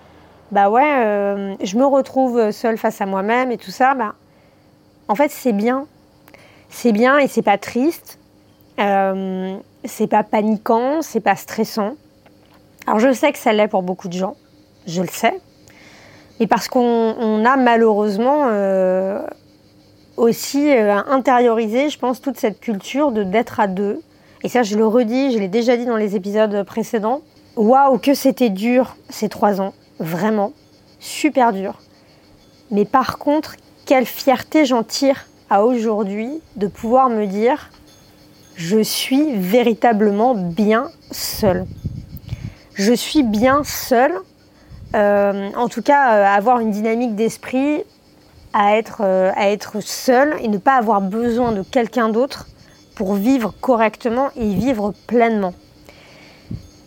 bah 0.51 0.69
ouais, 0.69 1.05
euh, 1.05 1.55
je 1.61 1.77
me 1.77 1.85
retrouve 1.85 2.51
seule 2.51 2.77
face 2.77 3.01
à 3.01 3.05
moi-même 3.05 3.51
et 3.51 3.57
tout 3.57 3.71
ça, 3.71 3.93
bah 3.93 4.15
en 5.07 5.15
fait 5.15 5.29
c'est 5.31 5.51
bien, 5.51 5.85
c'est 6.69 6.93
bien 6.93 7.17
et 7.17 7.27
c'est 7.27 7.41
pas 7.41 7.57
triste, 7.57 8.19
euh, 8.79 9.57
c'est 9.83 10.07
pas 10.07 10.23
paniquant, 10.23 11.01
c'est 11.01 11.19
pas 11.19 11.35
stressant. 11.35 11.95
Alors 12.87 12.99
je 12.99 13.11
sais 13.11 13.31
que 13.31 13.37
ça 13.37 13.51
l'est 13.51 13.67
pour 13.67 13.83
beaucoup 13.83 14.07
de 14.07 14.13
gens 14.13 14.35
je 14.89 15.01
le 15.01 15.07
sais, 15.07 15.39
et 16.39 16.47
parce 16.47 16.67
qu'on 16.67 17.45
a 17.45 17.57
malheureusement 17.57 18.45
euh, 18.47 19.21
aussi 20.15 20.71
euh, 20.71 20.95
intériorisé, 21.07 21.89
je 21.89 21.99
pense, 21.99 22.21
toute 22.21 22.37
cette 22.37 22.59
culture 22.59 23.11
de 23.11 23.23
d'être 23.23 23.59
à 23.59 23.67
deux. 23.67 24.01
Et 24.43 24.49
ça, 24.49 24.63
je 24.63 24.77
le 24.77 24.87
redis, 24.87 25.33
je 25.33 25.39
l'ai 25.39 25.49
déjà 25.49 25.75
dit 25.75 25.85
dans 25.85 25.97
les 25.97 26.15
épisodes 26.15 26.63
précédents. 26.63 27.21
Waouh, 27.57 27.97
que 27.97 28.13
c'était 28.13 28.49
dur 28.49 28.95
ces 29.09 29.27
trois 29.27 29.59
ans, 29.59 29.73
vraiment, 29.99 30.53
super 30.99 31.51
dur. 31.51 31.79
Mais 32.71 32.85
par 32.85 33.17
contre, 33.17 33.55
quelle 33.85 34.05
fierté 34.05 34.65
j'en 34.65 34.83
tire 34.83 35.25
à 35.49 35.65
aujourd'hui 35.65 36.41
de 36.55 36.67
pouvoir 36.67 37.09
me 37.09 37.25
dire, 37.25 37.69
je 38.55 38.81
suis 38.81 39.35
véritablement 39.35 40.35
bien 40.35 40.89
seule. 41.11 41.65
Je 42.75 42.93
suis 42.93 43.23
bien 43.23 43.63
seule 43.65 44.13
en 44.93 45.67
tout 45.69 45.81
cas, 45.81 46.15
euh, 46.15 46.25
avoir 46.25 46.59
une 46.59 46.71
dynamique 46.71 47.15
d'esprit 47.15 47.83
à 48.53 48.77
être, 48.77 49.01
euh, 49.01 49.31
à 49.35 49.49
être 49.49 49.81
seul 49.81 50.35
et 50.41 50.47
ne 50.47 50.57
pas 50.57 50.75
avoir 50.75 51.01
besoin 51.01 51.51
de 51.51 51.61
quelqu'un 51.61 52.09
d'autre 52.09 52.47
pour 52.95 53.13
vivre 53.13 53.53
correctement 53.61 54.29
et 54.35 54.53
vivre 54.53 54.93
pleinement. 55.07 55.53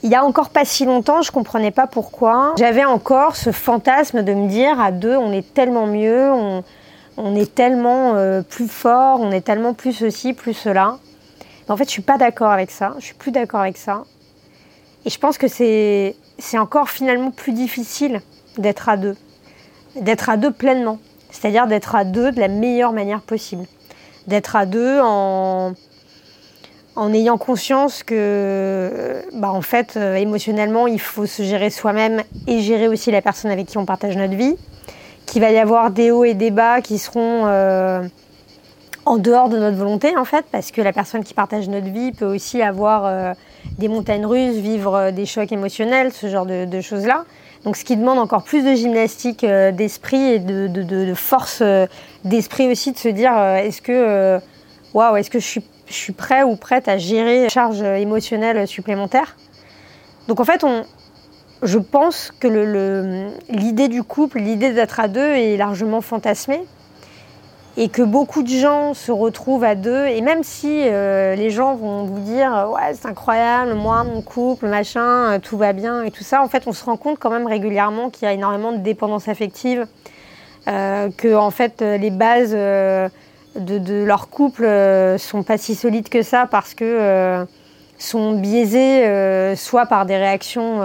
Il 0.02 0.10
y 0.10 0.16
a 0.16 0.24
encore 0.24 0.50
pas 0.50 0.64
si 0.64 0.84
longtemps, 0.84 1.22
je 1.22 1.30
comprenais 1.30 1.70
pas 1.70 1.86
pourquoi. 1.86 2.54
J'avais 2.58 2.84
encore 2.84 3.36
ce 3.36 3.52
fantasme 3.52 4.22
de 4.22 4.34
me 4.34 4.48
dire 4.48 4.80
à 4.80 4.90
deux, 4.90 5.16
on 5.16 5.30
est 5.30 5.54
tellement 5.54 5.86
mieux, 5.86 6.32
on, 6.32 7.36
est 7.36 7.54
tellement 7.54 8.16
plus 8.48 8.66
fort, 8.66 9.20
on 9.20 9.30
est 9.30 9.42
tellement 9.42 9.74
plus 9.74 9.92
ceci, 9.92 10.32
plus 10.32 10.54
cela. 10.54 10.98
en 11.68 11.76
fait, 11.76 11.84
je 11.84 11.90
suis 11.90 12.02
pas 12.02 12.18
d'accord 12.18 12.50
avec 12.50 12.72
ça. 12.72 12.94
Je 12.98 13.04
suis 13.04 13.14
plus 13.14 13.30
d'accord 13.30 13.60
avec 13.60 13.76
ça. 13.76 14.02
Et 15.04 15.10
je 15.10 15.18
pense 15.20 15.38
que 15.38 15.46
c'est 15.46 16.16
c'est 16.42 16.58
encore 16.58 16.90
finalement 16.90 17.30
plus 17.30 17.52
difficile 17.52 18.20
d'être 18.58 18.88
à 18.88 18.96
deux, 18.96 19.16
d'être 19.94 20.28
à 20.28 20.36
deux 20.36 20.50
pleinement, 20.50 20.98
c'est-à-dire 21.30 21.68
d'être 21.68 21.94
à 21.94 22.04
deux 22.04 22.32
de 22.32 22.40
la 22.40 22.48
meilleure 22.48 22.92
manière 22.92 23.20
possible, 23.20 23.64
d'être 24.26 24.56
à 24.56 24.66
deux 24.66 24.98
en, 25.00 25.72
en 26.96 27.12
ayant 27.14 27.38
conscience 27.38 28.02
que, 28.02 29.22
bah, 29.34 29.52
en 29.52 29.62
fait, 29.62 29.96
euh, 29.96 30.16
émotionnellement, 30.16 30.88
il 30.88 31.00
faut 31.00 31.26
se 31.26 31.44
gérer 31.44 31.70
soi-même 31.70 32.22
et 32.48 32.60
gérer 32.60 32.88
aussi 32.88 33.12
la 33.12 33.22
personne 33.22 33.52
avec 33.52 33.66
qui 33.68 33.78
on 33.78 33.86
partage 33.86 34.16
notre 34.16 34.34
vie, 34.34 34.56
qu'il 35.26 35.42
va 35.42 35.52
y 35.52 35.58
avoir 35.58 35.92
des 35.92 36.10
hauts 36.10 36.24
et 36.24 36.34
des 36.34 36.50
bas 36.50 36.80
qui 36.80 36.98
seront 36.98 37.46
euh, 37.46 38.02
en 39.04 39.16
dehors 39.16 39.48
de 39.48 39.58
notre 39.58 39.76
volonté 39.76 40.16
en 40.16 40.24
fait, 40.24 40.44
parce 40.50 40.72
que 40.72 40.82
la 40.82 40.92
personne 40.92 41.22
qui 41.22 41.34
partage 41.34 41.68
notre 41.68 41.88
vie 41.88 42.10
peut 42.10 42.26
aussi 42.26 42.62
avoir 42.62 43.06
euh, 43.06 43.32
des 43.78 43.88
montagnes 43.88 44.26
russes, 44.26 44.56
vivre 44.56 44.94
euh, 44.94 45.10
des 45.10 45.26
chocs 45.26 45.52
émotionnels, 45.52 46.12
ce 46.12 46.28
genre 46.28 46.46
de, 46.46 46.80
choses-là. 46.80 47.24
Donc 47.64 47.76
ce 47.76 47.84
qui 47.84 47.96
demande 47.96 48.18
encore 48.18 48.42
plus 48.42 48.64
de 48.64 48.74
gymnastique 48.74 49.44
euh, 49.44 49.70
d'esprit 49.70 50.32
et 50.32 50.38
de, 50.38 51.14
force 51.14 51.62
d'esprit 52.24 52.70
aussi 52.70 52.92
de 52.92 52.98
se 52.98 53.08
dire 53.08 53.36
est-ce 53.38 53.82
que 53.82 54.38
waouh, 54.94 55.16
est-ce 55.16 55.30
que 55.30 55.38
je 55.38 55.46
suis, 55.46 55.64
je 55.86 55.94
suis 55.94 56.12
prêt 56.12 56.42
ou 56.42 56.56
prête 56.56 56.88
à 56.88 56.98
gérer 56.98 57.44
une 57.44 57.50
charge 57.50 57.82
émotionnelle 57.82 58.66
supplémentaire. 58.66 59.36
Donc 60.28 60.40
en 60.40 60.44
fait, 60.44 60.64
on, 60.64 60.84
je 61.62 61.78
pense 61.78 62.32
que 62.40 62.48
l'idée 63.48 63.88
du 63.88 64.02
couple, 64.02 64.40
l'idée 64.40 64.72
d'être 64.72 65.00
à 65.00 65.08
deux 65.08 65.20
est 65.20 65.56
largement 65.56 66.00
fantasmée 66.00 66.62
et 67.76 67.88
que 67.88 68.02
beaucoup 68.02 68.42
de 68.42 68.48
gens 68.48 68.94
se 68.94 69.10
retrouvent 69.10 69.64
à 69.64 69.74
deux. 69.74 70.06
Et 70.06 70.20
même 70.20 70.42
si 70.42 70.82
euh, 70.82 71.34
les 71.34 71.50
gens 71.50 71.74
vont 71.74 72.04
vous 72.04 72.20
dire 72.20 72.68
ouais 72.72 72.94
c'est 72.94 73.08
incroyable, 73.08 73.74
moi 73.74 74.04
mon 74.04 74.22
couple, 74.22 74.66
machin, 74.66 75.32
euh, 75.32 75.38
tout 75.38 75.56
va 75.56 75.72
bien 75.72 76.02
et 76.02 76.10
tout 76.10 76.24
ça, 76.24 76.42
en 76.42 76.48
fait 76.48 76.64
on 76.66 76.72
se 76.72 76.84
rend 76.84 76.96
compte 76.96 77.18
quand 77.18 77.30
même 77.30 77.46
régulièrement 77.46 78.10
qu'il 78.10 78.26
y 78.26 78.30
a 78.30 78.34
énormément 78.34 78.72
de 78.72 78.78
dépendance 78.78 79.28
affective, 79.28 79.86
euh, 80.68 81.08
que 81.16 81.34
en 81.34 81.50
fait 81.50 81.80
les 81.80 82.10
bases 82.10 82.52
de, 82.52 83.08
de, 83.78 84.04
leur 84.04 84.28
couple 84.28 84.68
sont 85.18 85.42
pas 85.42 85.58
si 85.58 85.74
solides 85.74 86.08
que 86.08 86.22
ça 86.22 86.46
parce 86.50 86.74
que 86.74 87.46
sont 87.98 88.32
biaisées 88.32 89.54
soit 89.56 89.86
par 89.86 90.06
des 90.06 90.16
réactions 90.16 90.80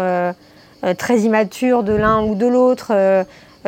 très 0.97 1.19
immatures 1.19 1.83
de 1.83 1.93
l'un 1.93 2.23
ou 2.23 2.35
de 2.35 2.45
l'autre 2.45 2.91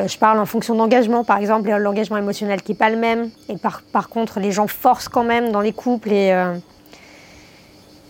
je 0.07 0.17
parle 0.17 0.39
en 0.39 0.45
fonction 0.45 0.75
d'engagement, 0.75 1.23
par 1.23 1.37
exemple, 1.37 1.69
l'engagement 1.69 2.17
émotionnel 2.17 2.61
qui 2.61 2.71
n'est 2.71 2.77
pas 2.77 2.89
le 2.89 2.97
même. 2.97 3.29
Et 3.47 3.55
par, 3.57 4.09
contre, 4.09 4.39
les 4.39 4.51
gens 4.51 4.67
forcent 4.67 5.09
quand 5.09 5.23
même 5.23 5.51
dans 5.51 5.61
les 5.61 5.73
couples. 5.73 6.11
Et, 6.11 6.31
euh, 6.31 6.55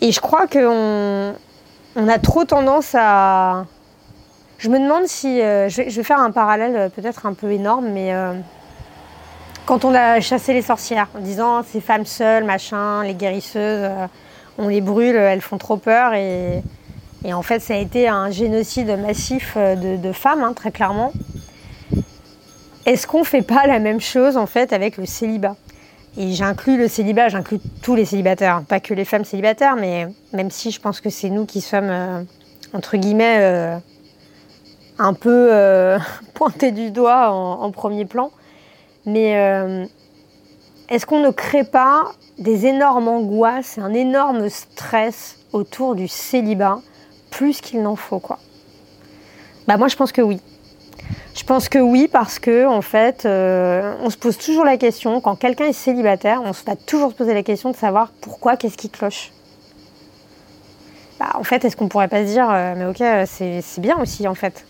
je 0.02 0.20
crois 0.20 0.48
qu'on 0.48 1.34
on 1.96 2.08
a 2.08 2.20
trop 2.20 2.46
tendance 2.46 2.96
à... 2.98 3.66
Je 4.58 4.70
me 4.70 4.80
demande 4.80 5.06
si... 5.06 5.42
Euh, 5.42 5.70
je, 5.70 5.82
vais, 5.82 6.04
faire 6.04 6.20
un 6.20 6.32
parallèle 6.32 6.90
peut-être 6.92 7.26
un 7.26 7.34
peu 7.34 7.52
énorme, 7.52 7.90
mais 7.90 8.14
quand 9.66 9.86
on 9.86 9.94
a 9.94 10.20
chassé 10.20 10.54
les 10.54 10.62
sorcières, 10.62 11.08
en 11.16 11.20
disant 11.20 11.64
ces 11.64 11.82
femmes 11.82 12.06
seules, 12.06 12.44
machin, 12.44 13.04
les 13.04 13.14
guérisseuses, 13.14 13.90
on 14.58 14.68
les 14.68 14.82
brûle, 14.82 15.16
elles 15.16 15.42
font 15.42 15.58
trop 15.58 15.78
peur. 15.78 16.14
Et, 16.14 16.62
en 17.32 17.42
fait, 17.42 17.60
ça 17.60 17.74
a 17.76 17.78
été 17.78 18.08
un 18.08 18.32
génocide 18.32 18.98
massif 19.00 19.56
de, 19.58 19.98
de 19.98 20.12
femmes, 20.12 20.44
hein, 20.44 20.54
très 20.54 20.72
clairement. 20.72 21.14
Est-ce 22.86 23.08
qu'on 23.08 23.20
ne 23.20 23.26
fait 23.26 23.42
pas 23.42 23.68
la 23.68 23.80
même 23.80 24.00
chose 24.00 24.38
en 24.38 24.46
fait 24.46 24.74
avec 24.74 24.98
le 24.98 25.06
célibat? 25.06 25.56
Et 26.18 26.34
j'inclus 26.34 26.78
le 26.78 26.88
célibat, 26.88 27.30
j'inclus 27.30 27.60
tous 27.82 27.96
les 27.96 28.06
célibataires, 28.06 28.64
pas 28.68 28.80
que 28.80 28.94
les 28.94 29.06
femmes 29.06 29.26
célibataires, 29.26 29.76
mais 29.76 30.08
même 30.34 30.50
si 30.50 30.72
je 30.72 30.80
pense 30.80 31.02
que 31.02 31.10
c'est 31.10 31.30
nous 31.30 31.46
qui 31.46 31.62
sommes 31.62 31.90
euh, 31.90 32.24
entre 32.74 32.98
guillemets 32.98 33.38
euh, 33.40 33.78
un 34.98 35.14
peu 35.14 35.50
euh, 35.52 36.00
pointés 36.34 36.72
du 36.72 36.92
doigt 36.92 37.30
en, 37.32 37.72
premier 37.72 38.06
plan. 38.06 38.32
Mais 39.06 39.32
est-ce 40.90 41.06
qu'on 41.06 41.22
ne 41.22 41.32
crée 41.32 41.64
pas 41.64 42.12
des 42.38 42.66
énormes 42.66 43.08
angoisses, 43.08 43.78
un 43.78 43.94
énorme 43.94 44.50
stress 44.50 45.38
autour 45.54 45.96
du 45.96 46.08
célibat, 46.08 46.80
plus 47.32 47.62
qu'il 47.62 47.82
n'en 47.82 47.96
faut 47.96 48.20
quoi? 48.20 48.40
Bah 49.68 49.78
moi 49.78 49.88
je 49.88 49.96
pense 49.96 50.12
que 50.12 50.22
oui. 50.22 50.42
Je 51.50 51.54
pense 51.56 51.68
que 51.68 51.80
oui, 51.80 52.08
parce 52.08 52.38
que 52.38 52.68
en 52.68 52.84
fait, 52.84 53.26
euh, 53.26 53.96
on 54.04 54.12
se 54.12 54.18
pose 54.18 54.38
toujours 54.38 54.64
la 54.64 54.78
question, 54.78 55.20
quand 55.20 55.36
quelqu'un 55.36 55.66
est 55.66 55.74
célibataire, 55.74 56.44
on 56.46 56.52
va 56.52 56.76
toujours 56.76 57.10
se 57.10 57.16
poser 57.16 57.34
la 57.34 57.42
question 57.42 57.72
de 57.72 57.76
savoir 57.76 58.12
pourquoi, 58.22 58.56
qu'est-ce 58.56 58.78
qui 58.78 58.88
cloche. 58.88 59.32
Bah, 61.20 61.32
en 61.34 61.44
fait, 61.44 61.66
est-ce 61.66 61.76
qu'on 61.76 61.88
pourrait 61.88 62.08
pas 62.08 62.22
se 62.22 62.32
dire, 62.32 62.48
euh, 62.52 62.76
mais 62.78 62.86
ok, 62.86 63.04
c'est 63.26 63.82
bien 63.82 63.98
aussi, 63.98 64.28
en 64.28 64.36
fait. 64.36 64.64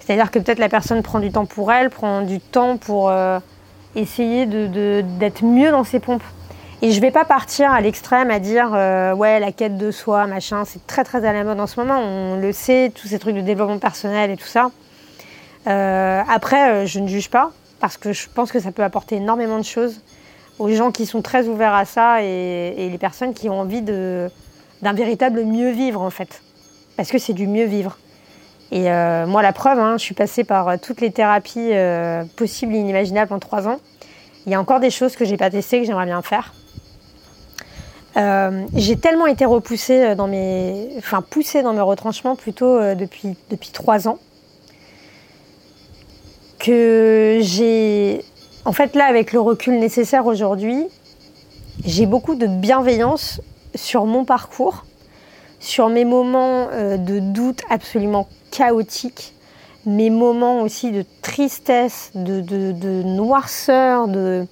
C'est-à-dire 0.00 0.30
que 0.30 0.38
peut-être 0.38 0.60
la 0.60 0.70
personne 0.70 1.02
prend 1.02 1.18
du 1.18 1.30
temps 1.30 1.44
pour 1.44 1.70
elle, 1.72 1.90
prend 1.90 2.22
du 2.22 2.40
temps 2.40 2.78
pour 2.78 3.10
euh, 3.10 3.38
essayer 3.94 4.46
d'être 4.46 5.44
mieux 5.44 5.70
dans 5.70 5.84
ses 5.84 6.00
pompes. 6.00 6.24
Et 6.80 6.92
je 6.92 7.02
vais 7.02 7.10
pas 7.10 7.26
partir 7.26 7.70
à 7.70 7.82
l'extrême 7.82 8.30
à 8.30 8.38
dire 8.38 8.70
ouais 9.18 9.40
la 9.40 9.52
quête 9.52 9.76
de 9.76 9.90
soi 9.90 10.26
machin 10.26 10.64
c'est 10.64 10.86
très 10.86 11.04
très 11.04 11.26
à 11.26 11.32
la 11.34 11.42
mode 11.42 11.58
en 11.58 11.66
ce 11.66 11.78
moment 11.80 11.98
on 11.98 12.36
le 12.36 12.52
sait 12.52 12.92
tous 12.94 13.08
ces 13.08 13.18
trucs 13.18 13.34
de 13.34 13.40
développement 13.40 13.78
personnel 13.78 14.30
et 14.30 14.36
tout 14.36 14.46
ça 14.46 14.70
euh, 14.70 14.87
après, 15.68 16.70
euh, 16.70 16.86
je 16.86 16.98
ne 17.00 17.08
juge 17.08 17.30
pas 17.30 17.50
parce 17.80 17.96
que 17.96 18.12
je 18.12 18.28
pense 18.28 18.50
que 18.50 18.60
ça 18.60 18.72
peut 18.72 18.82
apporter 18.82 19.16
énormément 19.16 19.58
de 19.58 19.64
choses 19.64 20.00
aux 20.58 20.70
gens 20.70 20.90
qui 20.90 21.06
sont 21.06 21.22
très 21.22 21.46
ouverts 21.46 21.74
à 21.74 21.84
ça 21.84 22.22
et, 22.22 22.88
les 22.90 22.98
personnes 22.98 23.34
qui 23.34 23.48
ont 23.48 23.60
envie 23.60 23.82
d'un 23.82 24.92
véritable 24.92 25.44
mieux 25.44 25.70
vivre 25.70 26.00
en 26.00 26.10
fait. 26.10 26.42
Parce 26.96 27.10
que 27.10 27.18
c'est 27.18 27.32
du 27.32 27.46
mieux 27.46 27.66
vivre. 27.66 27.98
Et 28.72 28.90
euh, 28.90 29.26
moi, 29.26 29.40
la 29.42 29.52
preuve, 29.52 29.78
hein, 29.78 29.96
je 29.98 30.02
suis 30.02 30.14
passée 30.14 30.42
par 30.42 30.78
toutes 30.80 31.00
les 31.00 31.12
thérapies 31.12 31.70
possibles 32.36 32.74
et 32.74 32.78
inimaginables 32.78 33.32
en 33.32 33.38
trois 33.38 33.68
ans. 33.68 33.78
Il 34.46 34.52
y 34.52 34.54
a 34.54 34.60
encore 34.60 34.80
des 34.80 34.90
choses 34.90 35.14
que 35.14 35.24
j'ai 35.24 35.36
pas 35.36 35.50
testées 35.50 35.80
que 35.80 35.86
j'aimerais 35.86 36.06
bien 36.06 36.22
faire. 36.22 36.54
j'ai 38.74 38.96
tellement 38.96 39.26
été 39.26 39.44
repoussée 39.44 40.16
dans 40.16 40.26
mes, 40.26 40.88
enfin 40.98 41.22
poussée 41.22 41.62
dans 41.62 41.72
mes 41.72 41.80
retranchements 41.80 42.34
plutôt 42.34 42.80
depuis 42.96 43.36
depuis 43.50 43.70
trois 43.70 44.08
ans 44.08 44.18
que 46.58 47.38
j'ai. 47.40 48.24
En 48.64 48.72
fait, 48.72 48.94
là, 48.94 49.06
avec 49.06 49.32
le 49.32 49.40
recul 49.40 49.78
nécessaire 49.78 50.26
aujourd'hui, 50.26 50.86
j'ai 51.84 52.06
beaucoup 52.06 52.34
de 52.34 52.46
bienveillance 52.46 53.40
sur 53.74 54.04
mon 54.04 54.24
parcours, 54.24 54.84
sur 55.60 55.88
mes 55.88 56.04
moments 56.04 56.68
euh, 56.72 56.96
de 56.96 57.18
doute 57.18 57.62
absolument 57.70 58.28
chaotiques, 58.50 59.34
mes 59.86 60.10
moments 60.10 60.62
aussi 60.62 60.90
de 60.90 61.04
tristesse, 61.22 62.10
de, 62.14 63.02
noirceur, 63.02 64.08
de 64.08 64.46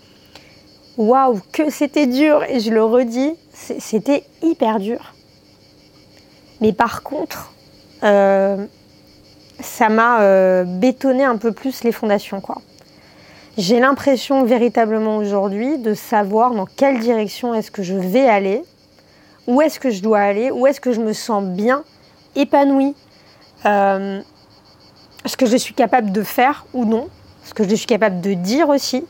waouh, 0.96 1.40
que 1.52 1.70
c'était 1.70 2.06
dur, 2.06 2.42
et 2.44 2.60
je 2.60 2.70
le 2.70 2.82
redis, 2.82 3.34
c'était 3.52 4.24
hyper 4.42 4.78
dur. 4.78 5.14
Mais 6.60 6.72
par 6.72 7.02
contre, 7.02 7.52
euh, 8.02 8.66
ça 9.60 9.88
m'a 9.88 10.20
euh, 10.20 10.64
bétonné 10.64 11.24
un 11.24 11.36
peu 11.36 11.52
plus 11.52 11.84
les 11.84 11.92
fondations. 11.92 12.42
J'ai 13.56 13.80
l'impression 13.80 14.44
véritablement 14.44 15.16
aujourd'hui 15.16 15.78
de 15.78 15.94
savoir 15.94 16.52
dans 16.52 16.66
quelle 16.66 17.00
direction 17.00 17.54
est-ce 17.54 17.70
que 17.70 17.82
je 17.82 17.94
vais 17.94 18.28
aller, 18.28 18.62
où 19.46 19.62
est-ce 19.62 19.80
que 19.80 19.90
je 19.90 20.02
dois 20.02 20.20
aller, 20.20 20.50
où 20.50 20.66
est-ce 20.66 20.80
que 20.80 20.92
je 20.92 21.00
me 21.00 21.12
sens 21.12 21.42
bien, 21.42 21.84
épanouie, 22.34 22.94
euh, 23.64 24.20
ce 25.24 25.36
que 25.36 25.46
je 25.46 25.56
suis 25.56 25.74
capable 25.74 26.12
de 26.12 26.22
faire 26.22 26.66
ou 26.74 26.84
non, 26.84 27.08
ce 27.44 27.54
que 27.54 27.66
je 27.66 27.74
suis 27.74 27.86
capable 27.86 28.20
de 28.20 28.34
dire 28.34 28.68
aussi, 28.68 29.04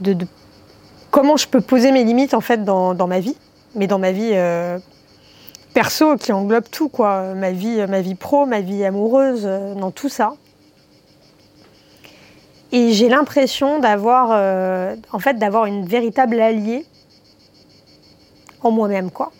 de, 0.00 0.16
comment 1.10 1.36
je 1.36 1.46
peux 1.46 1.60
poser 1.60 1.92
mes 1.92 2.04
limites 2.04 2.34
en 2.34 2.40
fait 2.40 2.64
dans, 2.64 3.06
ma 3.06 3.20
vie, 3.20 3.36
mais 3.74 3.86
dans 3.86 3.98
ma 3.98 4.12
vie 4.12 4.30
euh, 4.32 4.78
perso 5.76 6.16
qui 6.16 6.32
englobe 6.32 6.64
tout, 6.70 6.88
quoi. 6.88 7.34
Ma 7.34 7.50
vie, 7.50 7.84
ma 7.86 8.00
vie 8.00 8.14
pro, 8.14 8.46
ma 8.46 8.62
vie 8.62 8.82
amoureuse, 8.82 9.42
euh, 9.44 9.74
dans 9.74 9.90
tout 9.90 10.08
ça. 10.08 10.32
Et 12.72 12.92
j'ai 12.92 13.10
l'impression 13.10 13.78
d'avoir, 13.78 14.30
euh, 14.32 14.96
en 15.12 15.18
fait, 15.18 15.34
d'avoir 15.34 15.66
une 15.66 15.84
véritable 15.84 16.40
alliée 16.40 16.86
en 18.62 18.70
moi-même, 18.70 19.10
quoi. 19.10 19.32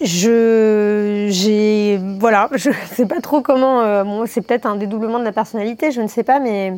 Je, 0.00 1.26
j'ai, 1.28 1.98
voilà, 2.20 2.48
je 2.54 2.70
sais 2.94 3.06
pas 3.06 3.20
trop 3.20 3.42
comment. 3.42 3.80
Euh, 3.80 4.26
c'est 4.26 4.42
peut-être 4.42 4.66
un 4.66 4.76
dédoublement 4.76 5.18
de 5.18 5.24
la 5.24 5.32
personnalité, 5.32 5.90
je 5.90 6.02
ne 6.02 6.06
sais 6.06 6.22
pas, 6.22 6.38
mais 6.38 6.74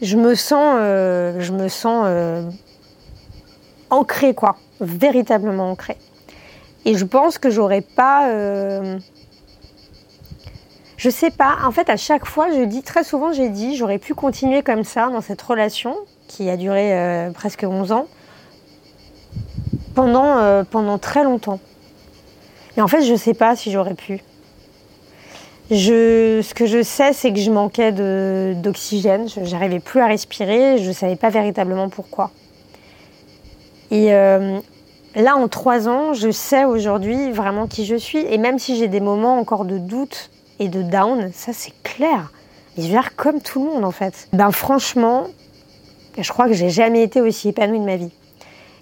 je 0.00 0.16
me 0.16 0.34
sens, 0.34 0.78
je 0.78 1.52
me 1.52 1.68
sens 1.68 2.06
ancrée, 3.90 4.32
quoi, 4.32 4.56
véritablement 4.80 5.70
ancrée. 5.70 5.98
Et 6.84 6.94
je 6.96 7.04
pense 7.04 7.38
que 7.38 7.50
j'aurais 7.50 7.82
pas. 7.82 8.30
Euh... 8.30 8.98
Je 10.96 11.08
sais 11.08 11.30
pas. 11.30 11.56
En 11.64 11.70
fait, 11.70 11.88
à 11.88 11.96
chaque 11.96 12.26
fois, 12.26 12.50
je 12.50 12.62
dis, 12.64 12.82
très 12.82 13.04
souvent, 13.04 13.32
j'ai 13.32 13.48
dit, 13.48 13.76
j'aurais 13.76 13.98
pu 13.98 14.14
continuer 14.14 14.62
comme 14.62 14.84
ça 14.84 15.08
dans 15.08 15.20
cette 15.20 15.40
relation 15.40 15.96
qui 16.28 16.48
a 16.50 16.56
duré 16.56 16.96
euh, 16.96 17.30
presque 17.30 17.64
11 17.68 17.92
ans 17.92 18.06
pendant, 19.94 20.38
euh, 20.38 20.62
pendant 20.62 20.98
très 20.98 21.24
longtemps. 21.24 21.58
Et 22.76 22.82
en 22.82 22.88
fait, 22.88 23.02
je 23.02 23.14
sais 23.14 23.34
pas 23.34 23.56
si 23.56 23.72
j'aurais 23.72 23.94
pu. 23.94 24.22
Je, 25.70 26.40
ce 26.42 26.52
que 26.52 26.66
je 26.66 26.82
sais, 26.82 27.12
c'est 27.12 27.32
que 27.32 27.38
je 27.38 27.50
manquais 27.50 27.92
d'oxygène. 28.54 29.28
J'arrivais 29.42 29.80
plus 29.80 30.00
à 30.00 30.06
respirer. 30.06 30.78
Je 30.78 30.90
savais 30.90 31.16
pas 31.16 31.30
véritablement 31.30 31.88
pourquoi. 31.88 32.30
Et 33.90 34.12
euh, 34.12 34.60
Là, 35.16 35.36
en 35.36 35.48
trois 35.48 35.88
ans, 35.88 36.12
je 36.12 36.30
sais 36.30 36.64
aujourd'hui 36.64 37.32
vraiment 37.32 37.66
qui 37.66 37.84
je 37.84 37.96
suis. 37.96 38.18
Et 38.18 38.38
même 38.38 38.58
si 38.58 38.76
j'ai 38.76 38.88
des 38.88 39.00
moments 39.00 39.38
encore 39.38 39.64
de 39.64 39.78
doute 39.78 40.30
et 40.58 40.68
de 40.68 40.82
down, 40.82 41.30
ça 41.34 41.52
c'est 41.52 41.72
clair. 41.82 42.30
je 42.76 42.82
vais 42.82 42.88
faire 42.90 43.16
comme 43.16 43.40
tout 43.40 43.64
le 43.64 43.70
monde 43.70 43.84
en 43.84 43.90
fait. 43.90 44.28
Ben 44.32 44.52
franchement, 44.52 45.26
je 46.16 46.28
crois 46.30 46.46
que 46.46 46.54
j'ai 46.54 46.70
jamais 46.70 47.02
été 47.02 47.20
aussi 47.20 47.48
épanouie 47.48 47.80
de 47.80 47.84
ma 47.84 47.96
vie. 47.96 48.12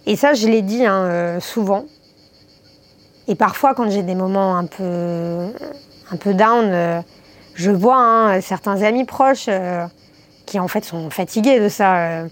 Et 0.06 0.16
ça, 0.16 0.34
je 0.34 0.48
l'ai 0.48 0.62
dit 0.62 0.84
hein, 0.84 1.02
euh, 1.04 1.40
souvent. 1.40 1.84
Et 3.26 3.34
parfois, 3.34 3.74
quand 3.74 3.90
j'ai 3.90 4.02
des 4.02 4.14
moments 4.14 4.56
un 4.56 4.64
peu, 4.64 5.48
un 6.10 6.16
peu 6.16 6.34
down, 6.34 6.66
euh, 6.66 7.00
je 7.54 7.70
vois 7.70 7.98
hein, 7.98 8.40
certains 8.40 8.82
amis 8.82 9.04
proches 9.04 9.46
euh, 9.48 9.86
qui 10.46 10.58
en 10.58 10.68
fait 10.68 10.84
sont 10.84 11.10
fatigués 11.10 11.60
de 11.60 11.68
ça. 11.68 12.24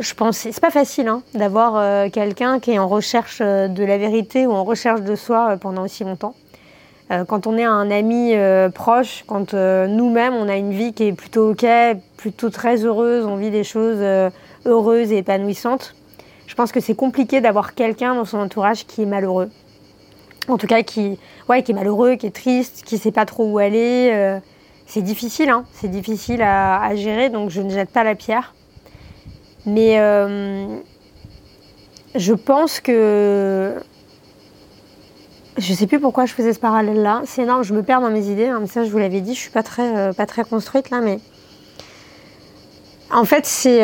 Je 0.00 0.14
pense, 0.14 0.38
c'est 0.38 0.60
pas 0.60 0.70
facile 0.70 1.08
hein, 1.08 1.22
d'avoir 1.34 2.10
quelqu'un 2.10 2.60
qui 2.60 2.72
est 2.72 2.78
en 2.78 2.88
recherche 2.88 3.40
de 3.40 3.84
la 3.84 3.98
vérité 3.98 4.46
ou 4.46 4.52
en 4.52 4.64
recherche 4.64 5.02
de 5.02 5.14
soi 5.14 5.56
pendant 5.60 5.82
aussi 5.82 6.04
longtemps. 6.04 6.34
quand 7.26 7.46
on 7.46 7.58
est 7.58 7.64
un 7.64 7.90
ami 7.90 8.34
proche, 8.74 9.24
quand 9.26 9.52
nous-mêmes 9.52 10.34
on 10.34 10.48
a 10.48 10.56
une 10.56 10.72
vie 10.72 10.94
qui 10.94 11.04
est 11.08 11.12
plutôt 11.12 11.50
ok, 11.50 11.66
plutôt 12.16 12.48
très 12.48 12.84
heureuse, 12.84 13.26
on 13.26 13.36
vit 13.36 13.50
des 13.50 13.64
choses 13.64 14.02
heureuses 14.64 15.12
et 15.12 15.18
épanouissantes, 15.18 15.94
je 16.46 16.54
pense 16.54 16.72
que 16.72 16.80
c'est 16.80 16.94
compliqué 16.94 17.40
d'avoir 17.40 17.74
quelqu'un 17.74 18.14
dans 18.14 18.24
son 18.24 18.38
entourage 18.38 18.86
qui 18.86 19.02
est 19.02 19.06
malheureux. 19.06 19.50
En 20.48 20.58
tout 20.58 20.66
cas, 20.66 20.82
qui, 20.82 21.18
ouais, 21.48 21.62
qui 21.62 21.72
est 21.72 21.74
malheureux, 21.74 22.14
qui 22.14 22.26
est 22.26 22.34
triste, 22.34 22.82
qui 22.84 22.98
sait 22.98 23.10
pas 23.10 23.26
trop 23.26 23.50
où 23.50 23.58
aller. 23.58 24.10
Euh, 24.12 24.38
c'est 24.86 25.02
difficile, 25.02 25.50
hein. 25.50 25.64
c'est 25.72 25.90
difficile 25.90 26.42
à, 26.42 26.94
gérer, 26.94 27.28
donc 27.28 27.50
je 27.50 27.60
ne 27.60 27.70
jette 27.70 27.90
pas 27.90 28.04
la 28.04 28.14
pierre. 28.14 28.54
Mais 29.66 29.98
euh, 29.98 30.78
je 32.14 32.32
pense 32.32 32.80
que 32.80 33.74
je 35.58 35.72
sais 35.74 35.86
plus 35.86 36.00
pourquoi 36.00 36.26
je 36.26 36.32
faisais 36.32 36.52
ce 36.52 36.60
parallèle-là. 36.60 37.22
C'est 37.26 37.42
énorme, 37.42 37.64
je 37.64 37.74
me 37.74 37.82
perds 37.82 38.00
dans 38.00 38.10
mes 38.10 38.28
idées. 38.28 38.46
Hein, 38.46 38.58
mais 38.60 38.68
ça, 38.68 38.84
je 38.84 38.90
vous 38.90 38.98
l'avais 38.98 39.20
dit, 39.20 39.34
je 39.34 39.40
suis 39.40 39.50
pas 39.50 39.62
très, 39.62 39.96
euh, 39.96 40.12
pas 40.12 40.26
très 40.26 40.44
construite 40.44 40.90
là, 40.90 41.00
mais 41.00 41.18
en 43.12 43.24
fait, 43.24 43.46
c'est 43.46 43.82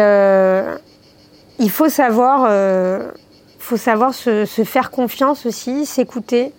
il 1.63 1.71
faut 1.71 1.89
savoir, 1.89 2.47
euh, 2.49 3.11
faut 3.59 3.77
savoir 3.77 4.15
se, 4.15 4.45
faire 4.65 4.91
confiance 4.91 5.47
aussi, 5.47 5.87
s'écouter. 5.87 6.53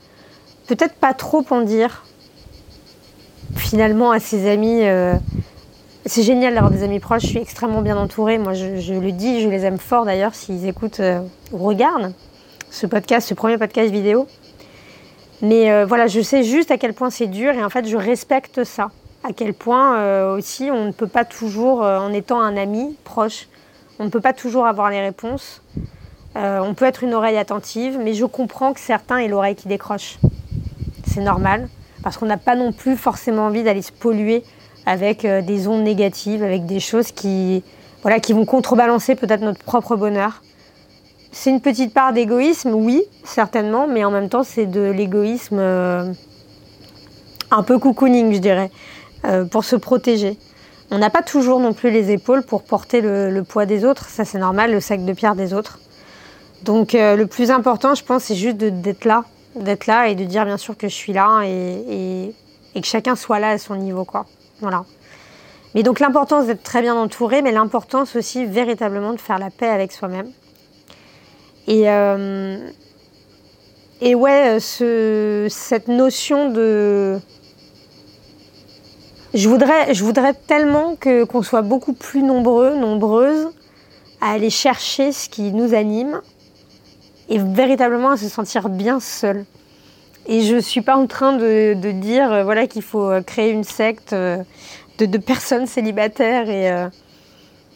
Peut-être 0.67 0.95
pas 0.95 1.13
trop 1.13 1.45
en 1.49 1.61
dire. 1.61 2.05
Finalement, 3.57 4.11
à 4.11 4.19
ses 4.19 4.49
amis, 4.49 4.83
euh, 4.83 5.15
c'est 6.05 6.23
génial 6.23 6.53
d'avoir 6.53 6.71
des 6.71 6.83
amis 6.83 6.99
proches. 6.99 7.23
Je 7.23 7.27
suis 7.27 7.39
extrêmement 7.39 7.81
bien 7.81 7.97
entourée. 7.97 8.37
Moi, 8.37 8.53
je, 8.53 8.93
le 8.93 9.11
dis, 9.11 9.41
je 9.41 9.49
les 9.49 9.65
aime 9.65 9.77
fort 9.77 10.05
d'ailleurs 10.05 10.35
s'ils 10.35 10.67
écoutent 10.67 10.99
euh, 10.99 11.21
ou 11.51 11.57
regardent 11.57 12.13
ce 12.69 12.85
podcast, 12.87 13.27
ce 13.27 13.33
premier 13.33 13.57
podcast 13.57 13.91
vidéo. 13.91 14.27
Mais 15.41 15.83
voilà, 15.83 16.07
je 16.07 16.21
sais 16.21 16.43
juste 16.43 16.71
à 16.71 16.77
quel 16.77 16.93
point 16.93 17.09
c'est 17.09 17.27
dur 17.27 17.51
et 17.51 17.63
en 17.63 17.69
fait, 17.69 17.85
je 17.85 17.97
respecte 17.97 18.63
ça. 18.63 18.91
À 19.25 19.33
quel 19.33 19.53
point 19.53 20.31
aussi 20.31 20.71
on 20.71 20.85
ne 20.85 20.91
peut 20.91 21.07
pas 21.07 21.25
toujours, 21.25 21.81
en 21.81 22.13
étant 22.13 22.39
un 22.39 22.55
ami 22.55 22.97
proche, 23.03 23.49
on 23.99 24.05
ne 24.05 24.09
peut 24.09 24.21
pas 24.21 24.33
toujours 24.33 24.65
avoir 24.65 24.89
les 24.89 25.01
réponses. 25.01 25.61
Euh, 26.35 26.59
on 26.59 26.73
peut 26.73 26.85
être 26.85 27.03
une 27.03 27.13
oreille 27.13 27.37
attentive, 27.37 27.99
mais 28.01 28.13
je 28.13 28.25
comprends 28.25 28.73
que 28.73 28.79
certains 28.79 29.17
aient 29.17 29.27
l'oreille 29.27 29.55
qui 29.55 29.67
décroche. 29.67 30.17
C'est 31.05 31.21
normal, 31.21 31.69
parce 32.01 32.17
qu'on 32.17 32.25
n'a 32.25 32.37
pas 32.37 32.55
non 32.55 32.71
plus 32.71 32.97
forcément 32.97 33.45
envie 33.45 33.63
d'aller 33.63 33.83
se 33.83 33.91
polluer 33.91 34.43
avec 34.85 35.25
euh, 35.25 35.41
des 35.41 35.67
ondes 35.67 35.83
négatives, 35.83 36.43
avec 36.43 36.65
des 36.65 36.79
choses 36.79 37.11
qui, 37.11 37.63
voilà, 38.01 38.19
qui 38.19 38.33
vont 38.33 38.45
contrebalancer 38.45 39.15
peut-être 39.15 39.41
notre 39.41 39.63
propre 39.63 39.95
bonheur. 39.95 40.41
C'est 41.31 41.49
une 41.49 41.61
petite 41.61 41.93
part 41.93 42.13
d'égoïsme, 42.13 42.73
oui, 42.73 43.03
certainement, 43.23 43.87
mais 43.87 44.03
en 44.03 44.11
même 44.11 44.29
temps, 44.29 44.43
c'est 44.43 44.65
de 44.65 44.81
l'égoïsme 44.81 45.57
euh, 45.59 46.13
un 47.49 47.63
peu 47.63 47.79
cocooning, 47.79 48.33
je 48.33 48.39
dirais, 48.39 48.71
pour 49.51 49.63
se 49.63 49.75
protéger. 49.75 50.37
On 50.91 50.99
n'a 50.99 51.09
pas 51.09 51.23
toujours 51.23 51.59
non 51.59 51.73
plus 51.73 51.89
les 51.89 52.11
épaules 52.11 52.43
pour 52.43 52.61
porter 52.61 53.01
le, 53.01 53.43
poids 53.43 53.65
des 53.65 53.83
autres, 53.83 54.09
ça 54.09 54.25
c'est 54.25 54.37
normal, 54.37 54.71
le 54.71 54.79
sac 54.79 55.03
de 55.03 55.13
pierre 55.13 55.33
des 55.33 55.55
autres. 55.55 55.79
Donc 56.61 56.93
euh, 56.93 57.15
le 57.15 57.25
plus 57.25 57.49
important, 57.49 57.95
je 57.95 58.03
pense, 58.03 58.25
c'est 58.25 58.35
juste 58.35 58.57
d'être 58.57 59.05
là, 59.05 59.23
d'être 59.55 59.87
là 59.87 60.07
et 60.07 60.13
de 60.13 60.23
dire 60.23 60.45
bien 60.45 60.57
sûr 60.57 60.77
que 60.77 60.87
je 60.87 60.93
suis 60.93 61.11
là 61.11 61.41
et, 61.45 62.31
que 62.75 62.85
chacun 62.85 63.15
soit 63.15 63.39
là 63.39 63.49
à 63.49 63.57
son 63.57 63.75
niveau, 63.75 64.05
quoi. 64.05 64.27
Voilà. 64.63 64.85
Mais 65.75 65.83
donc 65.83 65.99
l'importance 65.99 66.45
d'être 66.45 66.63
très 66.63 66.81
bien 66.81 66.95
entouré, 66.95 67.41
mais 67.41 67.51
l'importance 67.51 68.15
aussi 68.15 68.45
véritablement 68.45 69.11
de 69.11 69.19
faire 69.19 69.39
la 69.39 69.49
paix 69.49 69.67
avec 69.67 69.91
soi-même. 69.91 70.31
Et, 71.67 71.89
euh, 71.89 72.57
ouais, 74.01 74.57
ce, 74.61 75.47
cette 75.49 75.89
notion 75.89 76.49
de 76.49 77.19
je 79.33 79.49
voudrais, 79.49 79.93
je 79.93 80.03
voudrais 80.03 80.33
tellement 80.33 80.95
que, 80.95 81.23
qu'on 81.25 81.41
soit 81.41 81.63
beaucoup 81.63 81.93
plus 81.93 82.21
nombreux, 82.21 82.75
nombreuses, 82.75 83.49
à 84.21 84.31
aller 84.31 84.51
chercher 84.51 85.11
ce 85.11 85.27
qui 85.27 85.51
nous 85.51 85.73
anime 85.73 86.21
et 87.27 87.39
véritablement 87.39 88.11
à 88.11 88.17
se 88.17 88.29
sentir 88.29 88.69
bien 88.69 89.01
seul. 89.01 89.45
Et 90.25 90.41
je 90.41 90.55
ne 90.55 90.61
suis 90.61 90.81
pas 90.81 90.95
en 90.95 91.07
train 91.07 91.33
de, 91.33 91.91
dire 91.91 92.31
euh, 92.31 92.43
voilà, 92.43 92.67
qu'il 92.67 92.81
faut 92.81 93.09
euh, 93.09 93.21
créer 93.21 93.51
une 93.51 93.65
secte 93.65 94.13
euh, 94.13 94.37
de, 94.97 95.05
de 95.05 95.17
personnes 95.17 95.67
célibataires. 95.67 96.49
Et, 96.49 96.71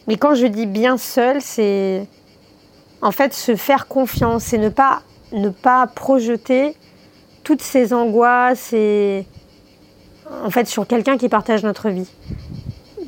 Mais 0.08 0.18
quand 0.18 0.36
je 0.36 0.48
dis 0.48 0.66
bien 0.66 0.98
seul, 0.98 1.42
c'est 1.42 2.08
en 3.02 3.12
fait 3.12 3.34
se 3.34 3.56
faire 3.56 3.88
confiance 3.88 4.54
et 4.54 4.58
ne 4.58 4.70
pas, 4.70 5.02
ne 5.34 5.50
pas 5.50 5.88
projeter 5.88 6.76
toutes 7.44 7.62
ces 7.62 7.94
angoisses 7.94 8.74
et 8.74 9.26
en 10.44 10.50
fait 10.50 10.68
sur 10.68 10.88
quelqu'un 10.88 11.18
qui 11.18 11.30
partage 11.30 11.64
notre 11.64 11.90
vie. 11.90 12.10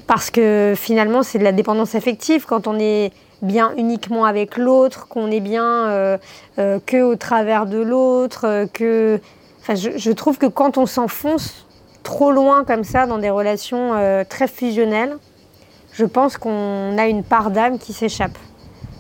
Parce 0.06 0.32
que 0.32 0.74
finalement, 0.76 1.24
c'est 1.24 1.40
de 1.40 1.44
la 1.44 1.52
dépendance 1.52 1.96
affective 1.96 2.46
quand 2.46 2.68
on 2.68 2.80
est 2.80 3.12
bien 3.42 3.74
uniquement 3.78 4.26
avec 4.26 4.58
l'autre, 4.58 5.08
qu'on 5.08 5.32
est 5.32 5.40
bien 5.40 5.66
euh, 5.66 6.18
euh, 6.58 6.80
que 6.86 7.02
au 7.02 7.16
travers 7.16 7.66
de 7.66 7.80
l'autre, 7.80 8.46
euh, 8.46 8.66
que. 8.72 9.20
Enfin, 9.62 9.76
je, 9.76 10.12
trouve 10.12 10.38
que 10.38 10.46
quand 10.46 10.78
on 10.78 10.86
s'enfonce 10.86 11.68
trop 12.04 12.32
loin 12.32 12.64
comme 12.64 12.84
ça 12.84 13.06
dans 13.06 13.18
des 13.18 13.30
relations 13.30 13.92
très 14.28 14.48
fusionnelles, 14.48 15.18
je 15.92 16.06
pense 16.06 16.38
qu'on 16.38 16.98
a 16.98 17.08
une 17.08 17.24
part 17.24 17.52
d'âme 17.52 17.78
qui 17.78 17.94
s'échappe. 17.94 18.38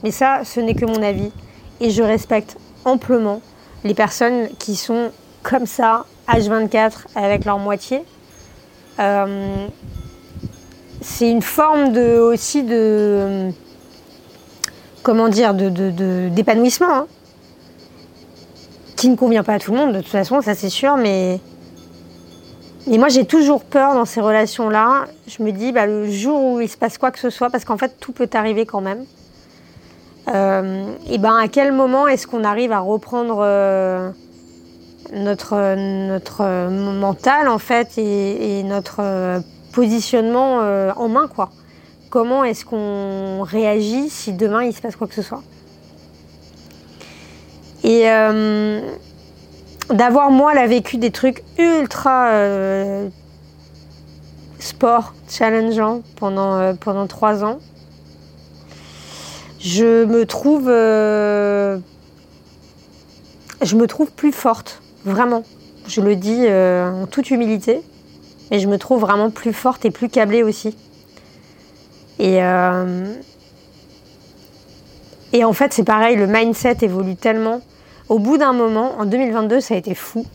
Mais 0.03 0.11
ça, 0.11 0.41
ce 0.43 0.59
n'est 0.59 0.75
que 0.75 0.85
mon 0.85 1.01
avis. 1.01 1.31
Et 1.79 1.89
je 1.89 2.03
respecte 2.03 2.57
amplement 2.85 3.41
les 3.83 3.95
personnes 3.95 4.49
qui 4.59 4.75
sont 4.75 5.11
comme 5.43 5.65
ça, 5.65 6.05
H24, 6.27 7.05
avec 7.15 7.45
leur 7.45 7.57
moitié. 7.57 8.03
C'est 11.01 11.31
une 11.31 11.41
forme 11.41 11.93
de, 11.93 12.19
aussi 12.19 12.63
de. 12.63 13.51
Comment 15.09 15.27
dire 15.27 15.55
D'épanouissement. 15.55 16.87
De, 16.87 16.93
hein, 16.93 17.07
qui 18.95 19.09
ne 19.09 19.15
convient 19.15 19.43
pas 19.43 19.53
à 19.53 19.59
tout 19.59 19.71
le 19.71 19.77
monde, 19.79 19.93
de 19.93 20.01
toute 20.01 20.11
façon, 20.11 20.39
ça 20.43 20.53
c'est 20.53 20.69
sûr, 20.69 20.97
mais. 20.97 21.39
Et 22.85 22.99
moi, 22.99 23.07
j'ai 23.09 23.25
toujours 23.25 23.63
peur 23.63 23.95
dans 23.95 24.05
ces 24.05 24.21
relations-là. 24.21 25.05
Je 25.25 25.41
me 25.41 25.51
dis, 25.51 25.71
bah, 25.71 25.87
le 25.87 26.07
jour 26.11 26.39
où 26.43 26.61
il 26.61 26.69
se 26.69 26.77
passe 26.77 26.99
quoi 26.99 27.09
que 27.09 27.17
ce 27.17 27.31
soit, 27.31 27.49
parce 27.49 27.65
qu'en 27.65 27.75
fait, 27.75 27.95
tout 27.99 28.11
peut 28.11 28.29
arriver 28.33 28.67
quand 28.67 28.81
même. 28.81 29.03
Euh, 30.27 30.85
et 31.09 31.17
ben, 31.17 31.37
à 31.37 31.47
quel 31.47 31.71
moment 31.71 32.07
est-ce 32.07 32.27
qu'on 32.27 32.43
arrive 32.43 32.71
à 32.71 32.79
reprendre 32.79 33.39
euh, 33.41 34.11
notre, 35.11 35.75
notre 35.75 36.69
mental 36.69 37.47
en 37.47 37.57
fait 37.57 37.97
et, 37.97 38.61
notre 38.61 39.41
positionnement 39.73 40.59
euh, 40.61 40.91
en 40.97 41.09
main 41.09 41.27
quoi? 41.27 41.49
Comment 42.09 42.43
est-ce 42.43 42.65
qu'on 42.65 43.43
réagit 43.43 44.09
si 44.09 44.33
demain 44.33 44.63
il 44.63 44.73
se 44.73 44.81
passe 44.81 44.95
quoi 44.95 45.07
que 45.07 45.13
ce 45.13 45.21
soit 45.21 45.43
Et 47.83 48.09
euh, 48.09 48.81
d'avoir 49.89 50.31
moi 50.31 50.53
là 50.53 50.65
vécu 50.65 50.97
des 50.97 51.11
trucs 51.11 51.43
ultra 51.57 52.29
euh, 52.29 53.09
sport 54.59 55.13
challengeant 55.29 56.01
pendant, 56.15 56.75
pendant 56.75 57.05
trois 57.05 57.43
ans, 57.43 57.59
je 59.59 60.05
me 60.05 60.25
trouve 60.25 60.67
je 63.61 63.75
me 63.75 63.87
trouve 63.87 64.11
plus 64.11 64.31
forte 64.31 64.81
Vraiment. 65.05 65.43
Je 65.87 66.01
le 66.01 66.15
dis 66.15 66.45
euh, 66.47 67.03
en 67.03 67.07
toute 67.07 67.31
humilité. 67.31 67.81
Et 68.51 68.59
je 68.59 68.67
me 68.67 68.77
trouve 68.77 69.01
vraiment 69.01 69.29
plus 69.29 69.53
forte 69.53 69.85
et 69.85 69.91
plus 69.91 70.09
câblée 70.09 70.43
aussi. 70.43 70.75
Et, 72.19 72.43
euh, 72.43 73.13
et 75.33 75.43
en 75.43 75.53
fait, 75.53 75.73
c'est 75.73 75.83
pareil, 75.83 76.15
le 76.15 76.27
mindset 76.27 76.77
évolue 76.81 77.15
tellement. 77.15 77.61
Au 78.09 78.19
bout 78.19 78.37
d'un 78.37 78.53
moment, 78.53 78.93
en 78.99 79.05
2022, 79.05 79.61
ça 79.61 79.75
a 79.75 79.77
été 79.77 79.95
fou. 79.95 80.25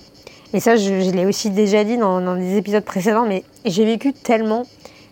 Et 0.53 0.61
ça, 0.61 0.77
je, 0.77 1.11
l'ai 1.11 1.27
aussi 1.27 1.51
déjà 1.51 1.85
dit 1.85 1.97
dans, 1.97 2.37
des 2.37 2.57
épisodes 2.57 2.85
précédents, 2.85 3.27
mais 3.27 3.45
j'ai 3.65 3.85
vécu 3.85 4.13
tellement 4.13 4.65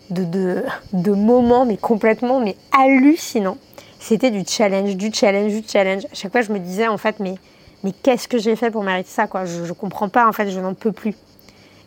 de, 0.09 0.23
de, 0.23 0.63
de, 0.93 1.11
moments, 1.11 1.65
mais 1.65 1.77
complètement, 1.77 2.39
mais 2.39 2.55
hallucinants. 2.71 3.57
C'était 3.99 4.31
du 4.31 4.43
challenge, 4.47 4.95
du 4.95 5.11
challenge, 5.13 5.53
du 5.53 5.63
challenge. 5.67 6.05
À 6.05 6.15
chaque 6.15 6.31
fois, 6.31 6.41
je 6.41 6.51
me 6.51 6.59
disais, 6.59 6.87
en 6.87 6.97
fait, 6.97 7.19
mais 7.19 7.35
mais 7.83 7.91
qu'est-ce 7.91 8.27
que 8.27 8.37
j'ai 8.37 8.55
fait 8.55 8.71
pour 8.71 8.83
mériter 8.83 9.09
ça 9.09 9.27
quoi? 9.27 9.45
Je 9.45 9.61
ne 9.61 9.71
comprends 9.73 10.09
pas, 10.09 10.27
en 10.27 10.31
fait, 10.31 10.49
je 10.49 10.59
n'en 10.59 10.73
peux 10.73 10.93
plus. 10.93 11.15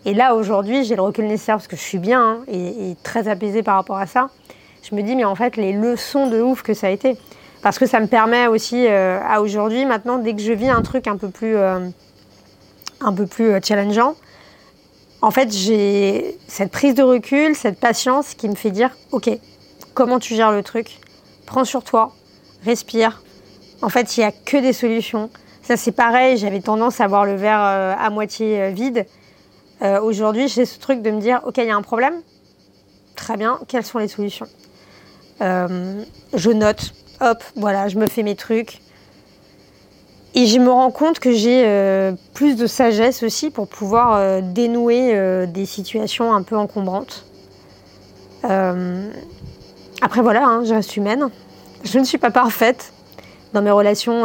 Et 0.05 0.15
là, 0.15 0.35
aujourd'hui, 0.35 0.85
j'ai 0.85 0.95
le 0.95 1.03
recul 1.03 1.27
nécessaire 1.27 1.57
parce 1.57 1.67
que 1.67 1.77
je 1.77 1.83
suis 1.83 1.99
bien 1.99 2.21
hein, 2.21 2.39
et, 2.49 2.95
très 3.03 3.29
apaisée 3.29 3.63
par 3.63 3.77
rapport 3.77 3.97
à 3.97 4.07
ça. 4.07 4.29
Je 4.89 4.95
me 4.95 5.03
dis, 5.03 5.17
mais 5.17 5.25
en 5.25 5.35
fait, 5.35 5.57
les 5.57 5.73
leçons 5.73 6.29
de 6.29 6.41
ouf 6.41 6.63
que 6.63 6.73
ça 6.73 6.87
a 6.87 6.91
été. 6.91 7.17
Parce 7.63 7.79
que 7.79 7.87
ça 7.87 7.99
me 7.99 8.07
permet 8.07 8.47
aussi, 8.47 8.87
euh, 8.87 9.19
à 9.27 9.41
aujourd'hui, 9.41 9.85
maintenant, 9.85 10.19
dès 10.19 10.35
que 10.35 10.41
je 10.41 10.53
vis 10.53 10.69
un 10.69 10.83
truc 10.83 11.09
un 11.09 11.17
peu 11.17 11.29
plus, 11.29 11.57
euh, 11.57 11.89
un 13.01 13.13
peu 13.13 13.27
plus 13.27 13.51
euh, 13.51 13.59
challengeant, 13.63 14.15
en 15.23 15.31
fait, 15.33 15.53
j'ai 15.53 16.39
cette 16.47 16.71
prise 16.71 16.95
de 16.95 17.03
recul, 17.03 17.57
cette 17.57 17.81
patience 17.81 18.35
qui 18.35 18.49
me 18.49 18.55
fait 18.55 18.71
dire, 18.71 18.91
OK, 19.11 19.29
comment 19.95 20.21
tu 20.21 20.37
gères 20.37 20.53
le 20.53 20.63
truc? 20.63 21.01
Prends 21.47 21.65
sur 21.65 21.83
toi, 21.83 22.13
respire. 22.65 23.23
En 23.83 23.89
fait, 23.89 24.17
il 24.17 24.21
n'y 24.21 24.27
a 24.27 24.33
que 24.33 24.59
des 24.59 24.73
solutions. 24.73 25.31
Ça, 25.63 25.77
c'est 25.77 25.93
pareil, 25.93 26.37
j'avais 26.37 26.61
tendance 26.61 27.01
à 27.01 27.09
voir 27.09 27.25
le 27.25 27.35
verre 27.35 27.61
à 27.61 28.09
moitié 28.11 28.71
vide. 28.71 29.07
aujourd'hui, 30.03 30.47
j'ai 30.47 30.65
ce 30.65 30.79
truc 30.79 31.03
de 31.03 31.11
me 31.11 31.21
dire, 31.21 31.41
OK, 31.45 31.57
il 31.57 31.65
y 31.65 31.71
a 31.71 31.77
un 31.77 31.83
problème. 31.83 32.23
Très 33.17 33.37
bien, 33.37 33.59
quelles 33.67 33.85
sont 33.85 33.99
les 33.99 34.09
solutions? 34.09 34.47
Euh, 35.41 36.03
je 36.35 36.51
note, 36.51 36.93
hop, 37.21 37.43
voilà, 37.57 37.89
je 37.89 37.99
me 37.99 38.07
fais 38.07 38.23
mes 38.23 38.37
trucs. 38.37 38.81
Et 40.35 40.47
je 40.47 40.59
me 40.59 40.71
rends 40.71 40.91
compte 40.91 41.19
que 41.19 41.33
j'ai 41.33 41.65
euh, 41.65 42.13
plus 42.35 42.57
de 42.57 42.67
sagesse 42.67 43.23
aussi 43.23 43.51
pour 43.51 43.69
pouvoir 43.69 44.17
euh, 44.17 44.41
dénouer 44.43 45.47
des 45.47 45.65
situations 45.65 46.35
un 46.35 46.43
peu 46.43 46.57
encombrantes. 46.57 47.25
après 48.43 50.21
voilà, 50.21 50.45
hein, 50.45 50.65
je 50.65 50.75
reste 50.75 50.97
humaine. 50.97 51.29
Je 51.85 51.99
ne 51.99 52.05
suis 52.05 52.19
pas 52.19 52.31
parfaite 52.31 52.93
dans 53.53 53.63
mes 53.63 53.71
relations 53.71 54.25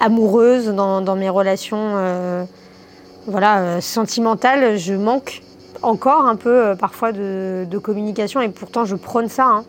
amoureuses, 0.00 0.68
dans, 0.68 1.00
dans, 1.00 1.16
mes 1.16 1.28
relations 1.28 2.46
voilà, 3.26 3.80
sentimentales. 3.80 4.76
Je 4.76 4.94
manque 4.94 5.42
encore 5.82 6.26
un 6.26 6.36
peu 6.36 6.66
euh, 6.66 6.74
parfois 6.74 7.12
de, 7.12 7.78
communication 7.82 8.40
et 8.40 8.48
pourtant 8.48 8.84
je 8.84 8.96
prône 8.96 9.28
ça. 9.28 9.46
Hein. 9.46 9.64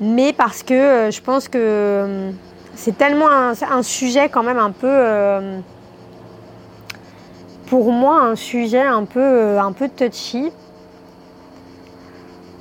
Mais 0.00 0.32
parce 0.32 0.62
que 0.62 0.74
euh, 0.74 1.10
je 1.10 1.20
pense 1.20 1.48
que 1.48 1.58
euh, 1.58 2.30
c'est 2.74 2.96
tellement 2.96 3.28
un, 3.28 3.82
sujet 3.82 4.28
quand 4.28 4.42
même 4.42 4.58
un 4.58 4.70
peu, 4.70 5.60
pour 7.66 7.90
moi, 7.90 8.20
un 8.20 8.36
sujet 8.36 8.82
un 8.82 9.04
peu, 9.04 9.58
un 9.58 9.72
peu 9.72 9.88
touchy. 9.88 10.52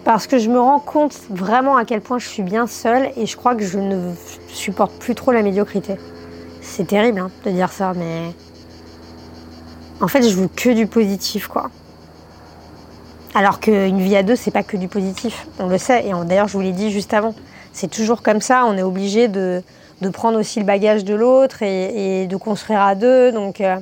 Parce 0.04 0.26
que 0.26 0.40
je 0.40 0.50
me 0.50 0.60
rends 0.60 0.80
compte 0.80 1.14
vraiment 1.30 1.76
à 1.76 1.86
quel 1.86 2.02
point 2.02 2.18
je 2.18 2.28
suis 2.28 2.42
bien 2.42 2.66
seule 2.66 3.12
et 3.18 3.26
je 3.26 3.38
crois 3.38 3.56
que 3.56 3.64
je 3.64 3.78
ne 3.78 4.14
supporte 4.48 4.94
plus 4.94 5.14
trop 5.14 5.32
la 5.32 5.44
médiocrité. 5.44 5.98
C'est 6.62 6.88
terrible 6.88 7.20
hein, 7.20 7.30
de 7.46 7.52
dire 7.52 7.72
ça, 7.72 7.94
mais 7.94 8.34
en 10.00 10.08
fait, 10.08 10.28
je 10.28 10.36
veux 10.36 10.48
que 10.48 10.70
du 10.70 10.88
positif, 10.88 11.48
quoi. 11.48 11.70
Alors 13.36 13.60
qu'une 13.60 14.00
vie 14.00 14.16
à 14.16 14.24
deux, 14.24 14.36
c'est 14.36 14.52
pas 14.52 14.64
que 14.64 14.78
du 14.78 14.88
positif, 14.88 15.48
on 15.60 15.68
le 15.68 15.78
sait. 15.78 16.06
Et 16.08 16.12
d'ailleurs, 16.26 16.48
je 16.48 16.54
vous 16.54 16.62
l'ai 16.62 16.72
dit 16.72 16.92
juste 16.92 17.14
avant, 17.14 17.36
c'est 17.74 17.90
toujours 17.90 18.22
comme 18.22 18.42
ça. 18.42 18.66
On 18.66 18.76
est 18.78 18.84
obligé 18.84 19.28
de, 19.28 19.62
prendre 20.14 20.40
aussi 20.40 20.60
le 20.60 20.66
bagage 20.66 21.04
de 21.04 21.14
l'autre 21.14 21.62
et, 21.62 22.28
de 22.28 22.36
construire 22.36 22.82
à 22.82 22.96
deux. 22.96 23.32
Donc, 23.32 23.62
euh, 23.62 23.78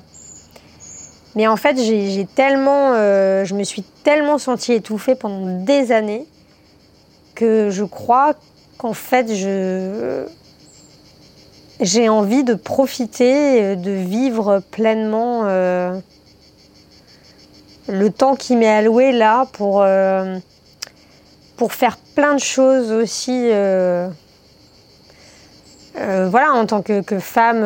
mais 1.36 1.48
en 1.48 1.56
fait, 1.58 1.78
j'ai 1.78 2.26
tellement, 2.36 2.94
euh, 2.94 3.46
je 3.46 3.56
me 3.56 3.64
suis 3.64 3.84
tellement 4.04 4.38
sentie 4.38 4.74
étouffée 4.74 5.16
pendant 5.16 5.64
des 5.64 5.92
années 5.92 6.26
que 7.36 7.70
je 7.70 7.84
crois 7.84 8.34
qu'en 8.78 8.94
fait, 8.94 9.34
j'ai 11.82 12.10
envie 12.10 12.44
de 12.44 12.54
profiter, 12.54 13.76
de 13.76 13.92
vivre 13.92 14.62
pleinement. 14.72 15.42
Euh, 15.46 16.00
le 17.88 18.10
temps 18.10 18.36
qui 18.36 18.56
m'est 18.56 18.68
alloué 18.68 19.12
là 19.12 19.46
pour, 19.54 19.82
euh, 19.82 20.40
faire 21.70 21.98
plein 22.16 22.34
de 22.34 22.40
choses 22.40 22.92
aussi. 22.92 23.50
Euh, 23.52 24.10
euh, 25.98 26.28
voilà, 26.30 26.54
en 26.54 26.66
tant 26.66 26.82
que, 26.82 27.20
femme 27.20 27.62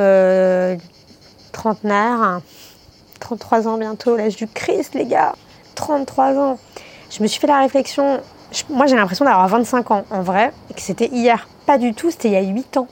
trentenaire, 1.52 2.42
33 3.20 3.68
ans 3.68 3.78
bientôt, 3.78 4.16
l'âge 4.16 4.36
du 4.36 4.48
Christ, 4.48 4.94
les 4.94 5.06
gars, 5.06 5.36
33 5.76 6.38
ans. 6.38 6.60
Je 7.10 7.24
me 7.24 7.28
suis 7.28 7.40
fait 7.40 7.48
la 7.48 7.60
réflexion, 7.60 8.22
moi 8.70 8.86
j'ai 8.86 8.96
l'impression 8.96 9.26
d'avoir 9.26 9.48
25 9.48 9.92
ans 9.92 10.06
en 10.12 10.22
vrai, 10.22 10.54
et 10.70 10.74
que 10.74 10.82
c'était 10.82 11.08
hier. 11.08 11.48
Pas 11.66 11.78
du 11.78 11.94
tout, 11.94 12.12
c'était 12.12 12.30
il 12.30 12.34
y 12.34 12.38
a 12.38 12.42
8 12.42 12.78
ans. 12.78 12.88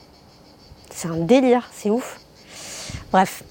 C'est 0.90 1.08
un 1.08 1.16
délire, 1.16 1.68
c'est 1.72 1.90
ouf. 1.90 2.18
Bref, 3.12 3.44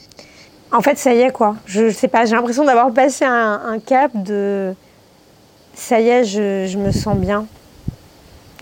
en 0.72 0.82
fait, 0.82 0.98
ça 0.98 1.14
y 1.14 1.22
est, 1.22 1.32
quoi. 1.32 1.56
Je 1.66 1.90
sais 1.90 2.08
pas, 2.08 2.26
j'ai 2.26 2.36
l'impression 2.36 2.66
d'avoir 2.66 2.92
passé 2.92 3.26
un, 3.26 3.80
cap 3.86 4.12
de. 4.14 4.74
Ça 5.74 6.00
y 6.00 6.10
est, 6.10 6.24
je, 6.26 6.78
me 6.78 6.92
sens 6.92 7.18
bien. 7.18 7.46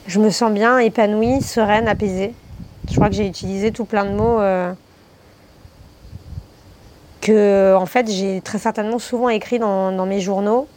Je 0.05 0.19
me 0.19 0.29
sens 0.29 0.51
bien, 0.51 0.77
épanouie, 0.77 1.41
sereine, 1.41 1.87
apaisée. 1.87 2.33
Je 2.89 2.95
crois 2.95 3.09
que 3.09 3.15
j'ai 3.15 3.25
utilisé 3.25 3.71
tout 3.71 3.85
plein 3.85 4.05
de 4.05 4.11
mots 4.11 4.39
euh, 4.39 4.71
que, 7.21 7.73
en 7.75 7.87
fait, 7.87 8.09
j'ai 8.11 8.41
très 8.41 8.59
certainement 8.59 8.99
souvent 8.99 9.29
écrit 9.29 9.57
dans, 9.57 10.05
mes 10.05 10.19
journaux 10.19 10.67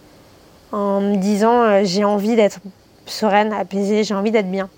en 0.73 1.01
me 1.01 1.17
disant 1.17 1.63
euh, 1.63 1.81
j'ai 1.85 2.05
envie 2.05 2.37
d'être 2.37 2.61
sereine, 3.05 3.53
apaisée, 3.53 4.05
j'ai 4.05 4.15
envie 4.15 4.31
d'être 4.31 4.51
bien. 4.51 4.71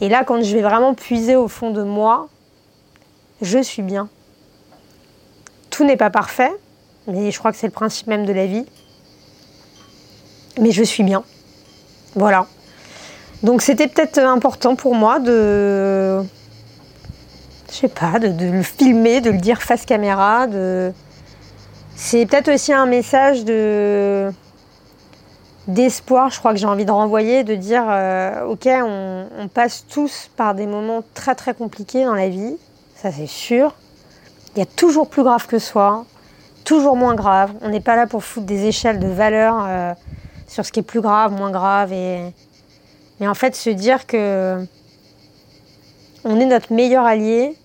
Et 0.00 0.08
là, 0.08 0.22
quand 0.24 0.42
je 0.42 0.54
vais 0.54 0.62
vraiment 0.62 0.94
puiser 0.94 1.34
au 1.34 1.48
fond 1.48 1.70
de 1.70 1.82
moi, 1.82 2.28
je 3.40 3.58
suis 3.58 3.82
bien. 3.82 4.08
Tout 5.72 5.84
n'est 5.84 5.96
pas 5.96 6.10
parfait, 6.10 6.52
mais 7.08 7.32
je 7.32 7.38
crois 7.38 7.50
que 7.50 7.58
c'est 7.58 7.66
le 7.66 7.72
principe 7.72 8.06
même 8.06 8.26
de 8.26 8.32
la 8.32 8.46
vie. 8.46 8.66
Mais 10.60 10.70
je 10.70 10.84
suis 10.84 11.02
bien. 11.02 11.24
Voilà. 12.14 12.46
Donc 13.42 13.62
c'était 13.62 13.88
peut-être 13.88 14.18
important 14.18 14.76
pour 14.76 14.94
moi 14.94 15.18
de. 15.18 16.22
Je 17.70 17.74
sais 17.74 17.88
pas, 17.88 18.18
de, 18.18 18.50
le 18.52 18.62
filmer, 18.62 19.22
de 19.22 19.30
le 19.30 19.38
dire 19.38 19.62
face 19.62 19.86
caméra. 19.86 20.46
C'est 21.96 22.26
peut-être 22.26 22.52
aussi 22.52 22.72
un 22.72 22.86
message 22.86 23.44
de 23.44 24.30
d'espoir, 25.68 26.30
je 26.30 26.38
crois 26.38 26.52
que 26.52 26.58
j'ai 26.58 26.66
envie 26.66 26.84
de 26.84 26.90
renvoyer, 26.90 27.44
de 27.44 27.54
dire 27.54 27.84
euh, 27.88 28.44
ok, 28.46 28.66
on, 28.66 29.48
passe 29.48 29.86
tous 29.88 30.28
par 30.36 30.54
des 30.54 30.66
moments 30.66 31.02
très 31.14 31.34
très 31.34 31.54
compliqués 31.54 32.04
dans 32.04 32.14
la 32.14 32.28
vie, 32.28 32.56
ça 32.96 33.12
c'est 33.12 33.28
sûr. 33.28 33.74
Il 34.54 34.58
y 34.58 34.62
a 34.62 34.66
toujours 34.66 35.08
plus 35.08 35.22
grave 35.22 35.46
que 35.46 35.58
soi, 35.58 36.04
toujours 36.64 36.96
moins 36.96 37.14
grave. 37.14 37.52
On 37.62 37.70
n'est 37.70 37.80
pas 37.80 37.96
là 37.96 38.06
pour 38.06 38.22
foutre 38.22 38.46
des 38.46 38.66
échelles 38.66 38.98
de 38.98 39.08
valeur 39.08 39.64
euh, 39.66 39.94
sur 40.46 40.66
ce 40.66 40.72
qui 40.72 40.80
est 40.80 40.84
plus 40.84 41.00
grave, 41.00 41.32
moins 41.32 41.50
grave. 41.50 41.92
Et... 41.92 42.34
Mais 43.18 43.28
en 43.28 43.34
fait, 43.34 43.56
se 43.56 43.70
dire 43.70 44.06
que 44.06 44.64
on 46.24 46.38
est 46.38 46.46
notre 46.46 46.72
meilleur 46.72 47.04
allié, 47.04 47.56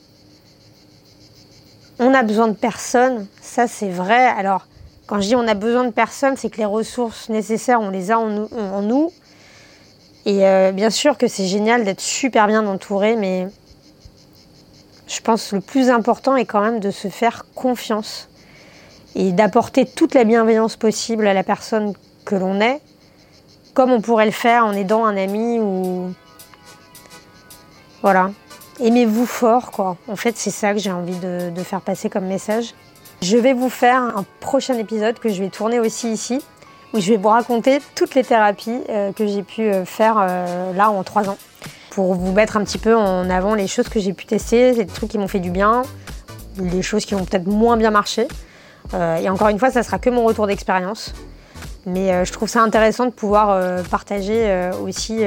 on 1.99 2.13
a 2.13 2.23
besoin 2.23 2.47
de 2.47 2.55
personne, 2.55 3.27
ça 3.41 3.67
c'est 3.67 3.89
vrai. 3.89 4.25
Alors, 4.25 4.67
quand 5.07 5.19
je 5.19 5.27
dis 5.27 5.35
on 5.35 5.47
a 5.47 5.53
besoin 5.53 5.83
de 5.83 5.91
personne, 5.91 6.37
c'est 6.37 6.49
que 6.49 6.57
les 6.57 6.65
ressources 6.65 7.29
nécessaires, 7.29 7.81
on 7.81 7.89
les 7.89 8.11
a 8.11 8.19
en 8.19 8.81
nous. 8.81 9.11
Et 10.25 10.45
euh, 10.45 10.71
bien 10.71 10.89
sûr 10.89 11.17
que 11.17 11.27
c'est 11.27 11.45
génial 11.45 11.85
d'être 11.85 12.01
super 12.01 12.47
bien 12.47 12.65
entouré, 12.67 13.15
mais 13.15 13.47
je 15.07 15.21
pense 15.21 15.49
que 15.49 15.55
le 15.55 15.61
plus 15.61 15.89
important 15.89 16.35
est 16.35 16.45
quand 16.45 16.61
même 16.61 16.79
de 16.79 16.91
se 16.91 17.07
faire 17.07 17.45
confiance 17.55 18.29
et 19.15 19.31
d'apporter 19.31 19.85
toute 19.85 20.13
la 20.13 20.25
bienveillance 20.25 20.75
possible 20.75 21.27
à 21.27 21.33
la 21.33 21.43
personne 21.43 21.93
que 22.25 22.35
l'on 22.35 22.59
est, 22.59 22.81
comme 23.73 23.91
on 23.91 24.01
pourrait 24.01 24.25
le 24.25 24.31
faire 24.31 24.65
en 24.65 24.73
aidant 24.73 25.05
un 25.05 25.17
ami 25.17 25.59
ou. 25.59 26.13
Voilà. 28.01 28.31
Aimez-vous 28.79 29.25
fort, 29.25 29.71
quoi. 29.71 29.97
En 30.07 30.15
fait, 30.15 30.37
c'est 30.37 30.51
ça 30.51 30.73
que 30.73 30.79
j'ai 30.79 30.91
envie 30.91 31.17
de, 31.17 31.51
faire 31.63 31.81
passer 31.81 32.09
comme 32.09 32.25
message. 32.25 32.75
Je 33.23 33.37
vais 33.37 33.53
vous 33.53 33.69
faire 33.69 34.01
un 34.01 34.23
prochain 34.39 34.77
épisode 34.77 35.17
que 35.17 35.29
je 35.29 35.41
vais 35.41 35.49
tourner 35.49 35.79
aussi 35.79 36.11
ici, 36.11 36.39
où 36.93 36.99
je 36.99 37.11
vais 37.11 37.17
vous 37.17 37.29
raconter 37.29 37.79
toutes 37.95 38.13
les 38.13 38.23
thérapies 38.23 38.81
euh, 38.89 39.11
que 39.13 39.25
j'ai 39.25 39.41
pu 39.41 39.63
euh, 39.63 39.83
faire 39.83 40.17
euh, 40.19 40.73
là 40.73 40.91
en 40.91 41.03
trois 41.03 41.27
ans 41.27 41.37
pour 41.97 42.13
vous 42.13 42.31
mettre 42.31 42.57
un 42.57 42.63
petit 42.63 42.77
peu 42.77 42.95
en 42.95 43.27
avant 43.27 43.55
les 43.55 43.65
choses 43.65 43.89
que 43.89 43.99
j'ai 43.99 44.13
pu 44.13 44.27
tester, 44.27 44.71
les 44.73 44.85
trucs 44.85 45.09
qui 45.09 45.17
m'ont 45.17 45.27
fait 45.27 45.39
du 45.39 45.49
bien, 45.49 45.81
les 46.59 46.83
choses 46.83 47.05
qui 47.05 47.15
ont 47.15 47.25
peut-être 47.25 47.47
moins 47.47 47.75
bien 47.75 47.89
marché. 47.89 48.27
Euh, 48.93 49.15
et 49.15 49.27
encore 49.29 49.47
une 49.47 49.57
fois, 49.57 49.71
ça 49.71 49.81
sera 49.81 49.97
que 49.97 50.11
mon 50.11 50.23
retour 50.23 50.45
d'expérience. 50.45 51.15
Mais 51.87 52.13
euh, 52.13 52.23
je 52.23 52.31
trouve 52.31 52.49
ça 52.49 52.61
intéressant 52.61 53.05
de 53.05 53.09
pouvoir 53.09 53.49
euh, 53.49 53.81
partager 53.81 54.69
aussi 54.79 55.21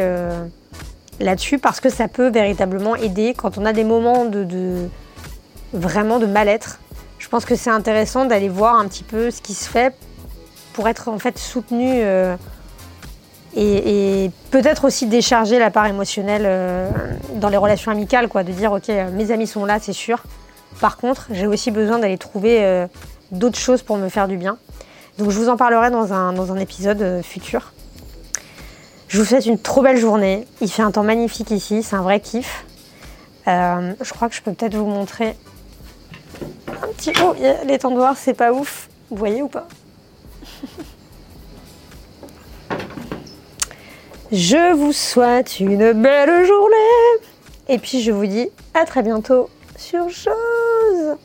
là-dessus 1.18 1.59
parce 1.59 1.80
que 1.80 1.88
ça 1.88 2.06
peut 2.06 2.30
véritablement 2.30 2.94
aider 2.94 3.35
quand 3.37 3.59
on 3.59 3.66
a 3.66 3.72
des 3.72 3.83
moments 3.83 4.24
de, 4.24 4.87
vraiment 5.72 6.20
de 6.20 6.26
mal-être. 6.26 6.78
Je 7.18 7.28
pense 7.28 7.44
que 7.44 7.56
c'est 7.56 7.70
intéressant 7.70 8.26
d'aller 8.26 8.48
voir 8.48 8.76
un 8.76 8.87
petit 8.87 9.02
peu 9.02 9.33
ce 9.33 9.42
qui 9.42 9.54
se 9.54 9.68
fait 9.68 9.92
pour 10.72 10.87
être 10.87 11.09
en 11.09 11.18
fait 11.18 11.37
soutenu 11.37 12.04
et, 13.57 14.31
peut-être 14.51 14.85
aussi 14.85 15.07
décharger 15.07 15.59
la 15.59 15.71
part 15.71 15.87
émotionnelle 15.87 16.43
euh, 16.45 16.91
dans 17.35 17.49
les 17.49 17.57
relations 17.57 17.91
amicales, 17.91 18.29
quoi, 18.29 18.45
de 18.45 18.53
dire 18.53 18.73
ok, 18.73 18.89
euh, 18.89 19.11
mes 19.13 19.31
amis 19.31 19.47
sont 19.47 19.65
là, 19.65 19.79
c'est 19.81 19.93
sûr. 19.93 20.23
Par 20.81 20.97
contre, 20.97 21.29
j'ai 21.31 21.47
aussi 21.47 21.71
besoin 21.71 21.99
d'aller 21.99 22.19
trouver 22.19 22.65
euh, 22.65 22.87
d'autres 23.33 23.59
choses 23.59 23.83
pour 23.83 23.97
me 23.97 24.09
faire 24.09 24.29
du 24.29 24.37
bien. 24.37 24.59
Donc 25.19 25.31
je 25.31 25.39
vous 25.39 25.49
en 25.49 25.57
parlerai 25.57 25.91
dans 25.91 26.13
un, 26.13 26.33
dans 26.33 26.53
un 26.53 26.57
épisode 26.57 27.23
futur. 27.23 27.73
Je 29.09 29.19
vous 29.19 29.25
souhaite 29.25 29.47
une 29.47 29.59
trop 29.59 29.83
belle 29.83 29.99
journée. 29.99 30.47
Il 30.61 30.71
fait 30.71 30.83
un 30.83 30.93
temps 30.93 31.03
magnifique 31.03 31.51
ici, 31.51 31.83
c'est 31.83 31.97
un 31.97 32.03
vrai 32.03 32.21
kiff. 32.21 32.65
je 33.47 34.13
crois 34.13 34.29
que 34.29 34.35
je 34.35 34.43
peux 34.43 34.53
peut-être 34.53 34.77
vous 34.77 34.87
montrer 34.87 35.37
un 36.69 36.87
petit. 36.97 37.13
Oh, 37.23 37.35
l'étendoir, 37.67 38.17
c'est 38.17 38.35
pas 38.35 38.53
ouf. 38.53 38.89
Vous 39.11 39.17
voyez 39.17 39.43
ou 39.43 39.49
pas? 39.49 39.67
Je 44.33 44.73
vous 44.75 44.93
souhaite 44.93 45.59
une 45.59 45.93
belle 45.93 46.47
journée. 46.47 47.27
Et 47.69 47.79
puis 47.79 48.01
je 48.01 48.12
vous 48.12 48.27
dis 48.27 48.49
à 48.75 48.85
très 48.85 49.03
bientôt 49.03 49.51
sur 49.77 50.09
Chose. 50.09 51.16